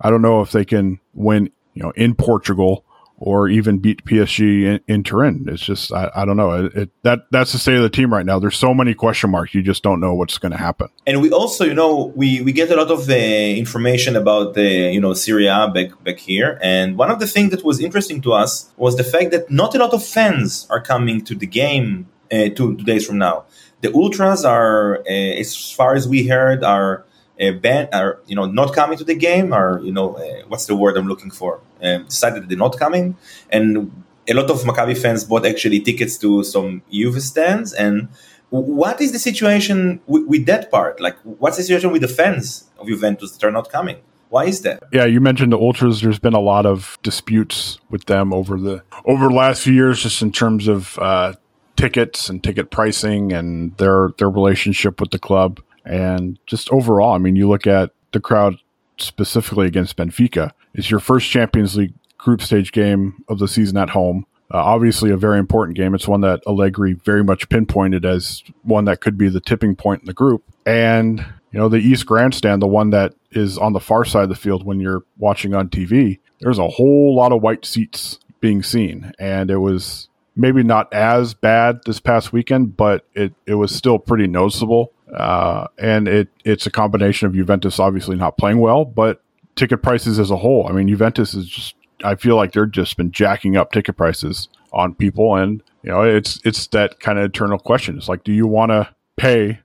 I 0.00 0.10
don't 0.10 0.22
know 0.22 0.40
if 0.40 0.52
they 0.52 0.64
can 0.64 1.00
win, 1.14 1.50
you 1.74 1.82
know, 1.82 1.90
in 1.96 2.14
Portugal 2.14 2.84
or 3.24 3.48
even 3.48 3.78
beat 3.78 4.04
PSG 4.04 4.64
in, 4.64 4.80
in 4.88 5.02
Turin. 5.04 5.46
It's 5.48 5.62
just 5.62 5.92
I, 5.92 6.10
I 6.14 6.24
don't 6.24 6.36
know. 6.36 6.66
It, 6.66 6.74
it, 6.74 6.90
that 7.02 7.20
that's 7.30 7.52
the 7.52 7.58
state 7.58 7.76
of 7.76 7.82
the 7.82 7.90
team 7.90 8.12
right 8.12 8.26
now. 8.26 8.38
There's 8.38 8.56
so 8.56 8.72
many 8.72 8.94
question 8.94 9.30
marks. 9.30 9.54
You 9.54 9.62
just 9.62 9.82
don't 9.82 10.00
know 10.00 10.14
what's 10.14 10.38
going 10.38 10.52
to 10.52 10.58
happen. 10.58 10.88
And 11.06 11.20
we 11.20 11.30
also, 11.30 11.64
you 11.64 11.74
know, 11.74 12.12
we 12.14 12.40
we 12.42 12.52
get 12.52 12.70
a 12.70 12.76
lot 12.76 12.90
of 12.90 13.06
the 13.06 13.58
information 13.58 14.14
about 14.14 14.54
the 14.54 14.92
you 14.92 15.00
know 15.00 15.12
Serie 15.12 15.48
A 15.48 15.68
back 15.74 16.02
back 16.04 16.18
here. 16.18 16.58
And 16.62 16.96
one 16.96 17.10
of 17.10 17.18
the 17.18 17.26
things 17.26 17.50
that 17.50 17.64
was 17.64 17.80
interesting 17.80 18.20
to 18.22 18.32
us 18.32 18.70
was 18.76 18.96
the 18.96 19.04
fact 19.04 19.32
that 19.32 19.50
not 19.50 19.74
a 19.74 19.78
lot 19.78 19.92
of 19.92 20.04
fans 20.04 20.68
are 20.70 20.80
coming 20.80 21.24
to 21.24 21.34
the 21.34 21.46
game 21.46 22.08
uh, 22.32 22.48
two, 22.48 22.76
two 22.76 22.84
days 22.84 23.06
from 23.06 23.18
now 23.18 23.44
the 23.82 23.92
ultras 23.94 24.44
are, 24.44 24.98
uh, 25.00 25.40
as 25.42 25.70
far 25.72 25.94
as 25.94 26.08
we 26.08 26.26
heard, 26.26 26.64
are 26.64 27.04
uh, 27.40 27.52
ban- 27.52 27.88
are 27.92 28.20
you 28.26 28.36
know 28.36 28.46
not 28.46 28.72
coming 28.74 28.96
to 28.96 29.04
the 29.04 29.14
game. 29.14 29.52
Are 29.52 29.80
you 29.82 29.92
know 29.92 30.14
uh, 30.14 30.46
what's 30.48 30.66
the 30.66 30.76
word 30.76 30.96
I'm 30.96 31.06
looking 31.06 31.30
for? 31.30 31.60
Um, 31.82 32.04
decided 32.04 32.48
they're 32.48 32.56
not 32.56 32.78
coming, 32.78 33.16
and 33.50 33.90
a 34.28 34.34
lot 34.34 34.50
of 34.50 34.62
Maccabi 34.62 34.96
fans 34.96 35.24
bought 35.24 35.46
actually 35.46 35.80
tickets 35.80 36.16
to 36.18 36.44
some 36.44 36.82
Juve 36.90 37.20
stands. 37.22 37.72
And 37.72 38.08
what 38.50 39.00
is 39.00 39.12
the 39.12 39.18
situation 39.18 40.00
with, 40.06 40.26
with 40.26 40.46
that 40.46 40.70
part? 40.70 41.00
Like, 41.00 41.16
what's 41.24 41.56
the 41.56 41.62
situation 41.62 41.90
with 41.90 42.02
the 42.02 42.08
fans 42.08 42.64
of 42.78 42.86
Juventus 42.86 43.32
that 43.32 43.46
are 43.46 43.50
not 43.50 43.70
coming? 43.70 43.96
Why 44.28 44.46
is 44.46 44.62
that? 44.62 44.82
Yeah, 44.92 45.04
you 45.04 45.20
mentioned 45.20 45.52
the 45.52 45.58
ultras. 45.58 46.00
There's 46.00 46.18
been 46.18 46.32
a 46.32 46.40
lot 46.40 46.64
of 46.64 46.98
disputes 47.02 47.78
with 47.90 48.06
them 48.06 48.32
over 48.32 48.58
the 48.58 48.82
over 49.04 49.28
the 49.28 49.34
last 49.34 49.62
few 49.62 49.74
years, 49.74 50.02
just 50.02 50.22
in 50.22 50.32
terms 50.32 50.68
of 50.68 50.98
uh, 50.98 51.34
tickets 51.76 52.28
and 52.28 52.42
ticket 52.42 52.70
pricing 52.70 53.32
and 53.32 53.76
their 53.76 54.10
their 54.18 54.30
relationship 54.30 55.00
with 55.00 55.10
the 55.10 55.18
club 55.18 55.60
and 55.84 56.38
just 56.46 56.70
overall. 56.70 57.14
I 57.14 57.18
mean, 57.18 57.36
you 57.36 57.48
look 57.48 57.66
at 57.66 57.90
the 58.12 58.20
crowd 58.20 58.56
specifically 58.98 59.66
against 59.66 59.96
Benfica. 59.96 60.52
It's 60.74 60.90
your 60.90 61.00
first 61.00 61.28
Champions 61.28 61.76
League 61.76 61.94
group 62.18 62.42
stage 62.42 62.72
game 62.72 63.24
of 63.28 63.38
the 63.38 63.48
season 63.48 63.76
at 63.76 63.90
home. 63.90 64.26
Uh, 64.52 64.58
obviously, 64.58 65.10
a 65.10 65.16
very 65.16 65.38
important 65.38 65.76
game. 65.76 65.94
It's 65.94 66.06
one 66.06 66.20
that 66.20 66.40
Allegri 66.46 66.92
very 66.92 67.24
much 67.24 67.48
pinpointed 67.48 68.04
as 68.04 68.42
one 68.62 68.84
that 68.84 69.00
could 69.00 69.16
be 69.16 69.28
the 69.28 69.40
tipping 69.40 69.74
point 69.74 70.02
in 70.02 70.06
the 70.06 70.12
group. 70.12 70.44
And 70.66 71.20
you 71.52 71.58
know, 71.58 71.68
the 71.68 71.78
East 71.78 72.06
Grandstand, 72.06 72.62
the 72.62 72.66
one 72.66 72.90
that 72.90 73.14
is 73.30 73.58
on 73.58 73.72
the 73.72 73.80
far 73.80 74.04
side 74.04 74.24
of 74.24 74.28
the 74.28 74.34
field 74.34 74.64
when 74.64 74.80
you're 74.80 75.04
watching 75.18 75.54
on 75.54 75.68
TV, 75.68 76.18
there's 76.40 76.58
a 76.58 76.68
whole 76.68 77.14
lot 77.14 77.32
of 77.32 77.42
white 77.42 77.64
seats 77.64 78.18
being 78.40 78.62
seen, 78.62 79.12
and 79.18 79.50
it 79.50 79.58
was 79.58 80.08
maybe 80.34 80.62
not 80.62 80.92
as 80.92 81.34
bad 81.34 81.80
this 81.86 82.00
past 82.00 82.32
weekend, 82.32 82.76
but 82.76 83.06
it, 83.14 83.34
it 83.46 83.54
was 83.54 83.74
still 83.74 83.98
pretty 83.98 84.26
noticeable. 84.26 84.92
Uh, 85.14 85.66
and 85.78 86.08
it 86.08 86.28
it's 86.44 86.66
a 86.66 86.70
combination 86.70 87.26
of 87.26 87.34
Juventus 87.34 87.78
obviously 87.78 88.16
not 88.16 88.38
playing 88.38 88.58
well, 88.58 88.84
but 88.84 89.22
ticket 89.56 89.82
prices 89.82 90.18
as 90.18 90.30
a 90.30 90.36
whole. 90.36 90.66
I 90.66 90.72
mean, 90.72 90.88
Juventus 90.88 91.34
is 91.34 91.46
just 91.46 91.74
I 92.04 92.14
feel 92.14 92.36
like 92.36 92.52
they're 92.52 92.66
just 92.66 92.96
been 92.96 93.12
jacking 93.12 93.56
up 93.56 93.72
ticket 93.72 93.96
prices 93.96 94.48
on 94.72 94.94
people, 94.94 95.36
and 95.36 95.62
you 95.82 95.90
know 95.90 96.02
it's 96.02 96.40
it's 96.44 96.66
that 96.68 97.00
kind 97.00 97.18
of 97.18 97.24
eternal 97.26 97.58
question. 97.58 97.96
It's 97.98 98.08
like, 98.08 98.24
do 98.24 98.32
you 98.32 98.46
want 98.46 98.70
to 98.70 98.88
pay 99.16 99.60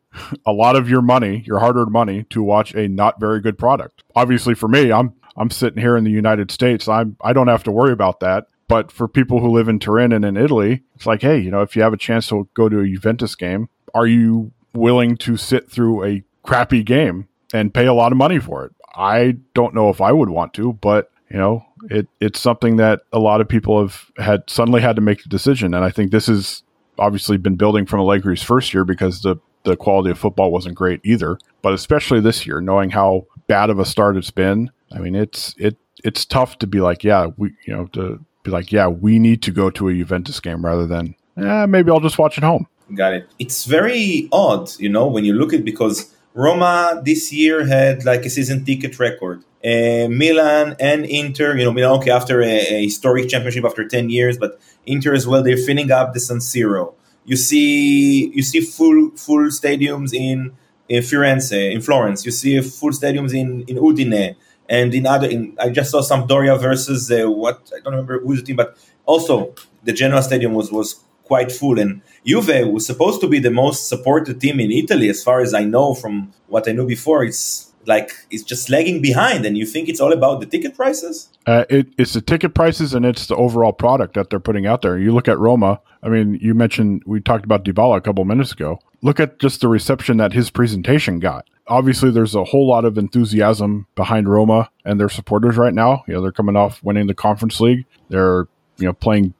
a 0.45 0.51
lot 0.51 0.75
of 0.75 0.89
your 0.89 1.01
money, 1.01 1.43
your 1.45 1.59
hard-earned 1.59 1.91
money, 1.91 2.23
to 2.29 2.43
watch 2.43 2.73
a 2.73 2.87
not 2.87 3.19
very 3.19 3.39
good 3.39 3.57
product? 3.57 4.03
Obviously, 4.15 4.53
for 4.53 4.67
me, 4.67 4.91
I'm 4.91 5.13
I'm 5.35 5.49
sitting 5.49 5.81
here 5.81 5.95
in 5.95 6.03
the 6.03 6.11
United 6.11 6.51
States. 6.51 6.87
I'm 6.87 7.15
I 7.21 7.33
don't 7.33 7.47
have 7.47 7.63
to 7.63 7.71
worry 7.71 7.93
about 7.93 8.19
that. 8.19 8.47
But 8.67 8.91
for 8.91 9.07
people 9.07 9.39
who 9.39 9.49
live 9.49 9.67
in 9.67 9.79
Turin 9.79 10.11
and 10.11 10.25
in 10.25 10.35
Italy, 10.35 10.83
it's 10.95 11.05
like, 11.05 11.21
hey, 11.21 11.37
you 11.37 11.51
know, 11.51 11.61
if 11.61 11.75
you 11.75 11.81
have 11.81 11.93
a 11.93 11.97
chance 11.97 12.27
to 12.27 12.49
go 12.53 12.67
to 12.67 12.79
a 12.79 12.87
Juventus 12.87 13.35
game, 13.35 13.69
are 13.93 14.07
you 14.07 14.51
willing 14.73 15.15
to 15.17 15.37
sit 15.37 15.71
through 15.71 16.03
a 16.03 16.23
crappy 16.43 16.83
game 16.83 17.27
and 17.53 17.73
pay 17.73 17.85
a 17.85 17.93
lot 17.93 18.11
of 18.11 18.17
money 18.17 18.39
for 18.39 18.65
it? 18.65 18.73
I 18.95 19.37
don't 19.53 19.73
know 19.73 19.89
if 19.89 20.01
I 20.01 20.11
would 20.11 20.29
want 20.29 20.53
to, 20.55 20.73
but 20.73 21.11
you 21.29 21.37
know, 21.37 21.65
it 21.89 22.07
it's 22.19 22.39
something 22.39 22.77
that 22.77 23.01
a 23.11 23.19
lot 23.19 23.41
of 23.41 23.47
people 23.47 23.79
have 23.79 24.11
had 24.17 24.49
suddenly 24.49 24.81
had 24.81 24.95
to 24.95 25.01
make 25.01 25.23
the 25.23 25.29
decision, 25.29 25.73
and 25.73 25.83
I 25.83 25.91
think 25.91 26.11
this 26.11 26.27
has 26.27 26.63
obviously 26.97 27.37
been 27.37 27.55
building 27.55 27.85
from 27.85 27.99
Allegri's 27.99 28.41
first 28.41 28.73
year 28.73 28.83
because 28.83 29.21
the 29.21 29.37
the 29.63 29.75
quality 29.75 30.09
of 30.09 30.17
football 30.17 30.51
wasn't 30.51 30.75
great 30.75 31.01
either, 31.03 31.37
but 31.61 31.73
especially 31.73 32.21
this 32.21 32.47
year, 32.47 32.61
knowing 32.61 32.89
how 32.89 33.27
bad 33.47 33.69
of 33.69 33.79
a 33.79 33.85
start 33.85 34.15
it's 34.15 34.31
been. 34.31 34.71
I 34.91 34.99
mean, 34.99 35.15
it's 35.15 35.53
it 35.57 35.77
it's 36.03 36.25
tough 36.25 36.57
to 36.59 36.67
be 36.67 36.79
like, 36.79 37.03
yeah, 37.03 37.27
we 37.37 37.53
you 37.65 37.75
know 37.75 37.85
to 37.87 38.23
be 38.47 38.51
like, 38.51 38.71
yeah, 38.71 38.87
we 38.87 39.19
need 39.19 39.43
to 39.43 39.51
go 39.51 39.69
to 39.69 39.89
a 39.89 39.93
Juventus 39.93 40.39
game 40.39 40.65
rather 40.65 40.87
than, 40.87 41.15
yeah, 41.35 41.65
maybe 41.65 41.91
I'll 41.91 41.99
just 41.99 42.17
watch 42.17 42.37
at 42.37 42.43
home. 42.43 42.67
Got 42.95 43.13
it. 43.13 43.29
It's 43.37 43.65
very 43.65 44.29
odd, 44.31 44.71
you 44.79 44.89
know, 44.89 45.07
when 45.07 45.25
you 45.25 45.33
look 45.33 45.53
at 45.53 45.65
because 45.65 46.15
Roma 46.33 47.01
this 47.03 47.33
year 47.33 47.65
had 47.65 48.05
like 48.05 48.25
a 48.25 48.29
season 48.29 48.63
ticket 48.63 48.97
record. 48.99 49.43
Uh, 49.65 50.07
Milan 50.07 50.75
and 50.79 51.03
Inter, 51.05 51.57
you 51.57 51.65
know, 51.65 51.73
Milan 51.73 51.99
okay 51.99 52.11
after 52.11 52.41
a, 52.41 52.57
a, 52.75 52.83
historic 52.83 53.27
championship 53.27 53.65
after 53.65 53.85
ten 53.85 54.09
years, 54.09 54.37
but 54.37 54.59
Inter 54.85 55.13
as 55.13 55.27
well. 55.27 55.43
They're 55.43 55.57
filling 55.57 55.91
up 55.91 56.13
the 56.13 56.21
San 56.21 56.37
Siro. 56.37 56.93
You 57.25 57.35
see, 57.35 58.29
you 58.33 58.43
see 58.43 58.61
full 58.61 59.11
full 59.17 59.47
stadiums 59.49 60.13
in 60.13 60.55
in 60.87 61.01
Firenze, 61.03 61.59
in 61.73 61.81
Florence. 61.81 62.23
You 62.23 62.31
see 62.31 62.61
full 62.61 62.91
stadiums 62.91 63.33
in 63.33 63.65
in 63.67 63.75
Udine 63.77 64.35
and 64.69 64.93
in 64.93 65.05
other 65.05 65.27
in, 65.27 65.55
i 65.59 65.69
just 65.69 65.91
saw 65.91 66.01
sampdoria 66.01 66.59
versus 66.59 67.11
uh, 67.11 67.29
what 67.29 67.71
i 67.75 67.79
don't 67.79 67.93
remember 67.93 68.19
who's 68.19 68.39
the 68.39 68.45
team 68.45 68.55
but 68.55 68.77
also 69.05 69.53
the 69.83 69.93
genoa 69.93 70.21
stadium 70.21 70.53
was 70.53 70.71
was 70.71 70.99
quite 71.23 71.51
full 71.51 71.77
and 71.79 72.01
juve 72.25 72.67
was 72.71 72.85
supposed 72.85 73.19
to 73.19 73.27
be 73.27 73.39
the 73.39 73.51
most 73.51 73.89
supported 73.89 74.39
team 74.39 74.59
in 74.59 74.71
italy 74.71 75.09
as 75.09 75.23
far 75.23 75.41
as 75.41 75.53
i 75.53 75.63
know 75.63 75.93
from 75.93 76.31
what 76.47 76.67
i 76.67 76.71
knew 76.71 76.87
before 76.87 77.23
it's 77.23 77.67
like 77.87 78.11
it's 78.29 78.43
just 78.43 78.69
lagging 78.69 79.01
behind, 79.01 79.45
and 79.45 79.57
you 79.57 79.65
think 79.65 79.89
it's 79.89 79.99
all 79.99 80.13
about 80.13 80.39
the 80.39 80.45
ticket 80.45 80.75
prices? 80.75 81.29
Uh, 81.45 81.63
it, 81.69 81.87
it's 81.97 82.13
the 82.13 82.21
ticket 82.21 82.53
prices 82.53 82.93
and 82.93 83.05
it's 83.05 83.27
the 83.27 83.35
overall 83.35 83.71
product 83.71 84.13
that 84.15 84.29
they're 84.29 84.39
putting 84.39 84.67
out 84.67 84.81
there. 84.81 84.97
You 84.97 85.13
look 85.13 85.27
at 85.27 85.39
Roma. 85.39 85.79
I 86.03 86.09
mean, 86.09 86.37
you 86.41 86.53
mentioned 86.53 87.03
we 87.05 87.21
talked 87.21 87.45
about 87.45 87.63
Dybala 87.63 87.97
a 87.97 88.01
couple 88.01 88.25
minutes 88.25 88.51
ago. 88.51 88.79
Look 89.01 89.19
at 89.19 89.39
just 89.39 89.61
the 89.61 89.67
reception 89.67 90.17
that 90.17 90.33
his 90.33 90.49
presentation 90.49 91.19
got. 91.19 91.47
Obviously, 91.67 92.11
there's 92.11 92.35
a 92.35 92.43
whole 92.43 92.67
lot 92.67 92.85
of 92.85 92.97
enthusiasm 92.97 93.87
behind 93.95 94.29
Roma 94.29 94.69
and 94.85 94.99
their 94.99 95.09
supporters 95.09 95.57
right 95.57 95.73
now. 95.73 96.03
You 96.07 96.15
know, 96.15 96.21
they're 96.21 96.31
coming 96.31 96.55
off 96.55 96.83
winning 96.83 97.07
the 97.07 97.13
Conference 97.13 97.59
League. 97.59 97.85
They're 98.09 98.47
you 98.77 98.85
know 98.85 98.93
playing 98.93 99.33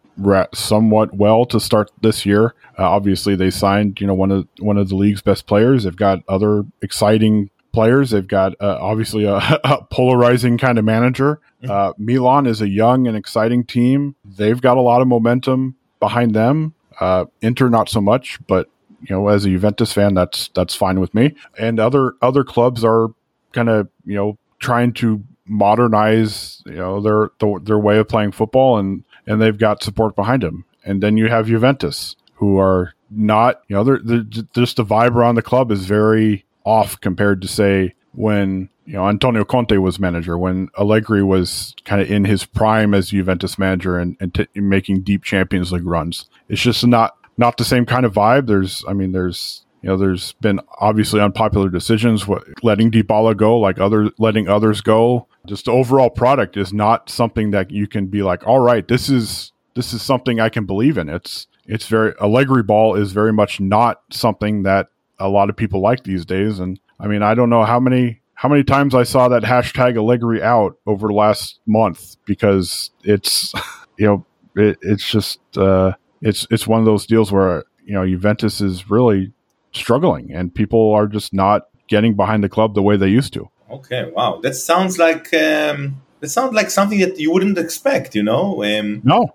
somewhat 0.53 1.13
well 1.13 1.46
to 1.46 1.60
start 1.60 1.91
this 2.01 2.25
year. 2.25 2.55
Uh, 2.77 2.89
obviously, 2.89 3.36
they 3.36 3.50
signed 3.50 4.00
you 4.01 4.07
know 4.07 4.13
one 4.13 4.31
of 4.31 4.48
one 4.60 4.77
of 4.77 4.89
the 4.89 4.96
league's 4.96 5.22
best 5.22 5.48
players. 5.48 5.84
They've 5.84 5.96
got 5.96 6.19
other 6.27 6.65
exciting 6.81 7.50
players. 7.72 8.10
They've 8.10 8.27
got 8.27 8.53
uh, 8.60 8.77
obviously 8.81 9.25
a, 9.25 9.36
a, 9.63 9.86
polarizing 9.91 10.57
kind 10.57 10.79
of 10.79 10.86
manager. 10.86 11.39
Mm-hmm. 11.62 11.72
Uh, 11.72 11.93
Milan 11.98 12.48
is 12.48 12.62
a 12.62 12.67
young 12.67 13.07
and 13.07 13.15
exciting 13.15 13.63
team. 13.63 14.15
They've 14.25 14.60
got 14.60 14.77
a 14.77 14.81
lot 14.81 15.01
of 15.01 15.07
momentum 15.07 15.75
behind 16.00 16.34
them. 16.34 16.74
Uh, 17.00 17.25
Inter 17.41 17.69
not 17.69 17.89
so 17.89 18.01
much, 18.01 18.39
but 18.48 18.67
you 19.01 19.16
know, 19.16 19.27
as 19.27 19.46
a 19.46 19.50
Juventus 19.50 19.94
fan, 19.94 20.13
that's 20.13 20.50
that's 20.54 20.75
fine 20.75 21.00
with 21.00 21.13
me. 21.13 21.36
And 21.58 21.80
other 21.80 22.13
other 22.22 22.44
clubs 22.44 22.84
are 22.84 23.10
kind 23.54 23.70
of 23.70 23.89
you 24.06 24.16
know 24.16 24.38
trying 24.60 24.94
to 24.94 25.24
modernize 25.46 26.62
you 26.66 26.74
know 26.74 27.01
their 27.01 27.30
their 27.62 27.80
way 27.80 27.98
of 27.98 28.08
playing 28.08 28.32
football 28.32 28.77
and 28.77 29.04
and 29.25 29.42
they've 29.42 29.58
got 29.58 29.84
support 29.84 30.16
behind 30.16 30.44
them. 30.44 30.66
And 30.86 31.04
then 31.04 31.18
you 31.18 31.27
have 31.27 31.48
Juventus, 31.48 32.16
who 32.36 32.58
are 32.58 32.94
not, 33.12 33.62
you 33.68 33.75
know, 33.75 33.84
they're, 33.84 34.00
they're 34.04 34.44
just 34.54 34.77
the 34.77 34.86
vibe 34.86 35.16
around 35.16 35.36
the 35.36 35.42
club 35.42 35.72
is 35.72 35.86
very 35.86 36.46
off 36.63 37.00
compared 37.00 37.42
to 37.42 37.48
say 37.48 37.94
when 38.13 38.70
you 38.86 38.94
know 38.94 39.08
Antonio 39.08 39.44
Conte 39.44 39.75
was 39.77 40.00
manager, 40.00 40.38
when 40.38 40.70
Allegri 40.77 41.24
was 41.24 41.75
kind 41.86 42.01
of 42.01 42.10
in 42.10 42.25
his 42.25 42.46
prime 42.46 42.94
as 42.94 43.10
Juventus 43.10 43.60
manager 43.60 43.98
and, 43.98 44.18
and 44.20 44.34
t- 44.34 44.48
making 44.56 45.01
deep 45.01 45.24
Champions 45.24 45.72
League 45.72 45.86
runs. 45.86 46.30
It's 46.50 46.62
just 46.62 46.86
not 46.88 47.16
not 47.38 47.58
the 47.58 47.65
same 47.65 47.86
kind 47.86 48.06
of 48.06 48.13
vibe. 48.13 48.48
There's, 48.48 48.84
I 48.88 48.94
mean, 48.94 49.12
there's 49.12 49.65
you 49.82 49.89
know, 49.89 49.98
there's 49.98 50.34
been 50.34 50.60
obviously 50.79 51.22
unpopular 51.22 51.70
decisions, 51.70 52.27
what, 52.27 52.44
letting 52.63 52.91
Dybala 52.91 53.38
go, 53.38 53.60
like 53.60 53.79
other 53.79 54.10
letting 54.17 54.48
others 54.48 54.82
go. 54.82 55.27
Just 55.46 55.65
the 55.65 55.72
overall 55.72 56.10
product 56.10 56.58
is 56.58 56.74
not 56.74 57.10
something 57.10 57.51
that 57.51 57.72
you 57.72 57.88
can 57.88 58.08
be 58.08 58.24
like, 58.24 58.46
all 58.46 58.60
right, 58.60 58.88
this 58.88 59.08
is 59.10 59.51
this 59.75 59.94
is 59.94 60.01
something 60.01 60.39
I 60.39 60.50
can 60.50 60.65
believe 60.65 60.98
in. 60.98 61.10
It's 61.10 61.48
it's 61.65 61.88
very 61.88 62.13
Allegri 62.20 62.63
ball 62.63 62.96
is 62.96 63.12
very 63.12 63.32
much 63.32 63.60
not 63.60 64.01
something 64.12 64.63
that 64.63 64.89
a 65.20 65.29
lot 65.29 65.50
of 65.50 65.56
people 65.56 65.82
like 65.82 66.03
these 66.03 66.25
days. 66.25 66.60
And 66.60 66.79
I 67.00 67.08
mean, 67.08 67.22
I 67.22 67.36
don't 67.36 67.50
know 67.50 67.63
how 67.63 67.79
many 67.79 68.22
how 68.34 68.50
many 68.50 68.63
times 68.63 68.96
I 68.96 69.03
saw 69.03 69.29
that 69.29 69.44
hashtag 69.44 69.96
Allegri 69.98 70.41
out 70.41 70.77
over 70.86 71.08
the 71.08 71.13
last 71.13 71.60
month 71.65 72.17
because 72.25 72.91
it's 73.03 73.53
you 73.98 74.08
know 74.08 74.25
it, 74.56 74.79
it's 74.82 75.10
just 75.10 75.39
uh, 75.56 75.94
it's 76.21 76.47
it's 76.50 76.67
one 76.67 76.79
of 76.79 76.86
those 76.86 77.05
deals 77.05 77.31
where 77.31 77.63
you 77.86 77.93
know 77.93 78.05
Juventus 78.05 78.62
is 78.62 78.89
really 78.89 79.31
struggling 79.74 80.31
and 80.31 80.53
people 80.53 80.93
are 80.93 81.07
just 81.07 81.33
not 81.33 81.67
getting 81.88 82.15
behind 82.15 82.43
the 82.43 82.50
club 82.50 82.75
the 82.75 82.81
way 82.81 82.97
they 82.97 83.07
used 83.07 83.33
to. 83.33 83.50
Okay, 83.69 84.09
wow, 84.12 84.39
that 84.43 84.55
sounds 84.55 84.97
like 84.97 85.33
um, 85.33 86.01
that 86.19 86.29
sounds 86.29 86.53
like 86.53 86.69
something 86.69 87.00
that 87.00 87.19
you 87.19 87.31
wouldn't 87.31 87.57
expect. 87.57 88.15
You 88.15 88.24
know, 88.24 88.63
um, 88.63 89.01
no, 89.03 89.33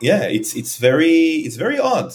yeah, 0.00 0.24
it's 0.24 0.54
it's 0.54 0.78
very 0.78 1.36
it's 1.46 1.56
very 1.56 1.78
odd. 1.78 2.06
Uh, 2.06 2.12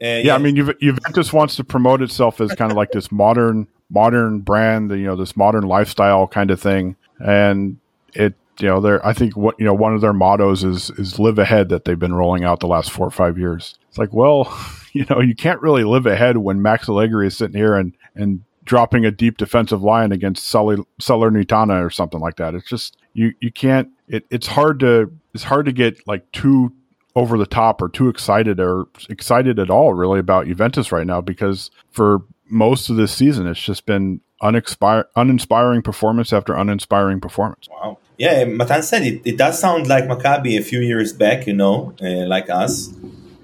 yeah, 0.00 0.18
yeah, 0.18 0.34
I 0.34 0.38
mean, 0.38 0.56
Juve- 0.56 0.78
Juventus 0.80 1.32
wants 1.32 1.56
to 1.56 1.64
promote 1.64 2.02
itself 2.02 2.40
as 2.40 2.52
kind 2.54 2.70
of 2.70 2.76
like 2.76 2.90
this 2.90 3.10
modern 3.10 3.68
modern 3.88 4.40
brand, 4.40 4.90
you 4.90 5.04
know, 5.04 5.16
this 5.16 5.36
modern 5.36 5.64
lifestyle 5.64 6.26
kind 6.26 6.50
of 6.50 6.60
thing, 6.60 6.96
and 7.20 7.78
it 8.14 8.34
you 8.62 8.68
know, 8.68 8.80
they're 8.80 9.04
I 9.04 9.12
think 9.12 9.36
what 9.36 9.58
you 9.58 9.64
know 9.64 9.74
one 9.74 9.94
of 9.94 10.00
their 10.00 10.12
mottos 10.12 10.64
is 10.64 10.90
is 10.90 11.18
live 11.18 11.38
ahead 11.38 11.68
that 11.70 11.84
they've 11.84 11.98
been 11.98 12.14
rolling 12.14 12.44
out 12.44 12.60
the 12.60 12.66
last 12.66 12.90
four 12.90 13.06
or 13.06 13.10
five 13.10 13.38
years. 13.38 13.76
It's 13.88 13.98
like, 13.98 14.12
well, 14.12 14.56
you 14.92 15.04
know, 15.10 15.20
you 15.20 15.34
can't 15.34 15.60
really 15.60 15.84
live 15.84 16.06
ahead 16.06 16.38
when 16.38 16.62
Max 16.62 16.88
Allegri 16.88 17.26
is 17.26 17.36
sitting 17.36 17.56
here 17.56 17.74
and 17.74 17.92
and 18.14 18.42
dropping 18.64 19.04
a 19.04 19.10
deep 19.10 19.38
defensive 19.38 19.82
line 19.82 20.12
against 20.12 20.46
Sully, 20.46 20.76
Salernitana 21.00 21.84
or 21.84 21.90
something 21.90 22.20
like 22.20 22.36
that. 22.36 22.54
It's 22.54 22.68
just 22.68 22.96
you 23.12 23.34
you 23.40 23.50
can't. 23.50 23.90
It, 24.08 24.24
it's 24.30 24.46
hard 24.46 24.80
to 24.80 25.12
it's 25.34 25.44
hard 25.44 25.66
to 25.66 25.72
get 25.72 26.06
like 26.06 26.30
too 26.32 26.72
over 27.14 27.36
the 27.36 27.46
top 27.46 27.82
or 27.82 27.88
too 27.88 28.08
excited 28.08 28.58
or 28.58 28.86
excited 29.10 29.58
at 29.58 29.68
all 29.68 29.92
really 29.92 30.18
about 30.18 30.46
Juventus 30.46 30.92
right 30.92 31.06
now 31.06 31.20
because 31.20 31.70
for 31.90 32.22
most 32.48 32.88
of 32.88 32.96
this 32.96 33.12
season 33.12 33.46
it's 33.46 33.60
just 33.60 33.84
been 33.84 34.20
unexpire, 34.42 35.04
uninspiring 35.14 35.82
performance 35.82 36.32
after 36.32 36.54
uninspiring 36.54 37.20
performance. 37.20 37.68
Wow. 37.70 37.98
Yeah, 38.24 38.44
Matan 38.44 38.82
said 38.82 39.02
it, 39.02 39.22
it 39.24 39.36
does 39.36 39.58
sound 39.58 39.88
like 39.88 40.04
Maccabi 40.04 40.52
a 40.58 40.62
few 40.62 40.80
years 40.80 41.12
back, 41.12 41.46
you 41.48 41.56
know, 41.62 41.92
uh, 42.00 42.26
like 42.34 42.48
us 42.48 42.72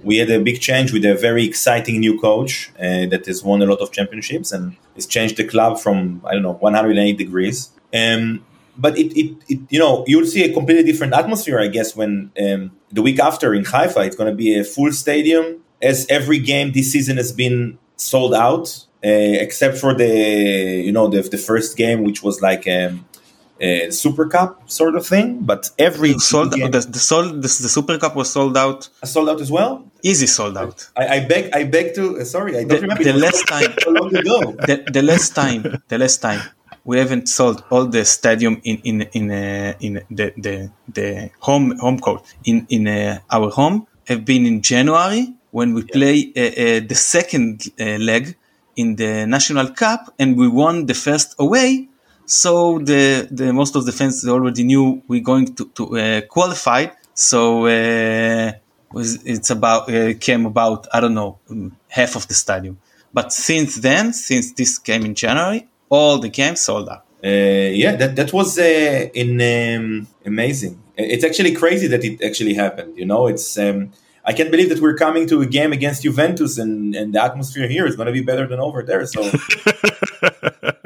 we 0.02 0.18
had 0.18 0.30
a 0.30 0.40
big 0.40 0.60
change 0.60 0.92
with 0.92 1.04
a 1.04 1.14
very 1.14 1.44
exciting 1.44 2.00
new 2.00 2.18
coach 2.18 2.70
uh, 2.78 3.06
that 3.12 3.26
has 3.26 3.42
won 3.42 3.62
a 3.62 3.66
lot 3.66 3.78
of 3.80 3.90
championships 3.92 4.52
and 4.52 4.76
has 4.94 5.06
changed 5.06 5.36
the 5.36 5.44
club 5.44 5.78
from 5.78 6.22
I 6.24 6.32
don't 6.32 6.42
know 6.42 6.52
108 6.52 7.18
degrees. 7.18 7.70
Um, 7.92 8.44
but 8.76 8.96
it, 8.96 9.12
it, 9.18 9.36
it, 9.48 9.60
you 9.70 9.78
know 9.78 10.04
you'll 10.06 10.26
see 10.26 10.44
a 10.44 10.52
completely 10.52 10.84
different 10.84 11.14
atmosphere, 11.14 11.58
I 11.58 11.68
guess, 11.68 11.96
when 11.96 12.30
um, 12.40 12.72
the 12.90 13.02
week 13.02 13.18
after 13.18 13.54
in 13.54 13.64
Haifa 13.64 14.00
it's 14.00 14.16
going 14.16 14.30
to 14.30 14.36
be 14.36 14.58
a 14.58 14.64
full 14.64 14.92
stadium. 14.92 15.62
As 15.80 16.06
every 16.08 16.40
game 16.40 16.72
this 16.72 16.90
season 16.90 17.18
has 17.18 17.30
been 17.30 17.78
sold 17.96 18.34
out, 18.34 18.84
uh, 19.04 19.34
except 19.44 19.78
for 19.78 19.94
the 19.94 20.82
you 20.86 20.92
know 20.92 21.08
the, 21.08 21.22
the 21.22 21.38
first 21.38 21.76
game, 21.76 22.02
which 22.02 22.22
was 22.22 22.40
like 22.40 22.66
um, 22.66 23.06
uh, 23.62 23.90
Super 23.90 24.26
Cup 24.26 24.70
sort 24.70 24.94
of 24.94 25.06
thing, 25.06 25.40
but 25.40 25.70
every 25.78 26.12
sold 26.18 26.52
the, 26.52 26.68
the 26.68 26.98
sold 26.98 27.36
the, 27.36 27.48
the, 27.48 27.68
Super 27.68 27.98
Cup 27.98 28.14
was 28.14 28.30
sold 28.30 28.56
out. 28.56 28.88
Sold 29.04 29.28
out 29.28 29.40
as 29.40 29.50
well. 29.50 29.84
Easy 30.02 30.26
sold 30.26 30.56
out. 30.56 30.88
I, 30.96 31.08
I 31.16 31.26
beg 31.26 31.50
I 31.54 31.64
beg 31.64 31.94
to 31.94 32.18
uh, 32.18 32.24
sorry 32.24 32.56
I 32.56 32.64
don't 32.64 32.68
the, 32.68 32.80
remember 32.82 33.04
the 33.04 33.12
last 33.14 33.46
time 33.48 33.74
so 33.82 33.90
long 33.90 34.14
ago. 34.14 34.52
The, 34.52 34.84
the 34.92 35.02
last 35.02 35.34
time 35.34 35.80
the 35.88 35.98
last 35.98 36.18
time 36.22 36.40
we 36.84 36.98
haven't 36.98 37.28
sold 37.28 37.64
all 37.70 37.86
the 37.86 38.04
stadium 38.04 38.60
in 38.64 38.78
in 38.84 39.02
in 39.12 39.30
uh, 39.30 39.74
in 39.80 39.94
the, 40.10 40.32
the 40.36 40.70
the 40.92 41.30
home 41.40 41.76
home 41.78 41.98
court 41.98 42.22
in 42.44 42.66
in 42.68 42.86
uh, 42.86 43.18
our 43.30 43.50
home 43.50 43.86
have 44.06 44.24
been 44.24 44.46
in 44.46 44.62
January 44.62 45.34
when 45.50 45.74
we 45.74 45.82
yeah. 45.82 45.92
play 45.92 46.32
uh, 46.36 46.40
uh, 46.40 46.80
the 46.86 46.94
second 46.94 47.72
leg 47.78 48.36
in 48.76 48.94
the 48.94 49.26
national 49.26 49.68
cup 49.70 50.14
and 50.20 50.36
we 50.36 50.46
won 50.46 50.86
the 50.86 50.94
first 50.94 51.34
away 51.38 51.88
so 52.28 52.78
the, 52.78 53.26
the 53.30 53.52
most 53.52 53.74
of 53.74 53.86
the 53.86 53.92
fans 53.92 54.26
already 54.28 54.62
knew 54.62 55.02
we're 55.08 55.22
going 55.22 55.54
to, 55.54 55.64
to 55.70 55.98
uh, 55.98 56.20
qualify. 56.22 56.86
So 57.14 57.66
uh, 57.66 58.52
it's 58.94 59.50
about 59.50 59.92
uh, 59.92 60.14
came 60.14 60.46
about 60.46 60.86
I 60.92 61.00
don't 61.00 61.14
know 61.14 61.38
um, 61.50 61.76
half 61.88 62.16
of 62.16 62.28
the 62.28 62.34
stadium. 62.34 62.78
But 63.12 63.32
since 63.32 63.76
then, 63.76 64.12
since 64.12 64.52
this 64.52 64.78
came 64.78 65.04
in 65.06 65.14
January, 65.14 65.66
all 65.88 66.18
the 66.18 66.28
games 66.28 66.60
sold 66.60 66.88
out. 66.88 67.04
Uh, 67.24 67.72
yeah, 67.82 67.96
that 67.96 68.14
that 68.14 68.32
was 68.32 68.58
uh, 68.58 69.08
in 69.14 69.40
um, 69.40 70.06
amazing. 70.24 70.80
It's 70.96 71.24
actually 71.24 71.54
crazy 71.54 71.86
that 71.88 72.04
it 72.04 72.22
actually 72.22 72.54
happened. 72.54 72.96
You 72.96 73.06
know, 73.06 73.26
it's 73.26 73.58
um, 73.58 73.90
I 74.28 74.34
can't 74.34 74.50
believe 74.50 74.68
that 74.68 74.80
we're 74.80 74.94
coming 74.94 75.26
to 75.28 75.40
a 75.40 75.46
game 75.46 75.72
against 75.72 76.02
Juventus 76.02 76.58
and, 76.58 76.94
and 76.94 77.14
the 77.14 77.22
atmosphere 77.22 77.66
here 77.66 77.86
is 77.86 77.96
going 77.96 78.08
to 78.08 78.12
be 78.12 78.20
better 78.20 78.46
than 78.46 78.60
over 78.60 78.82
there. 78.82 79.06
So, 79.06 79.22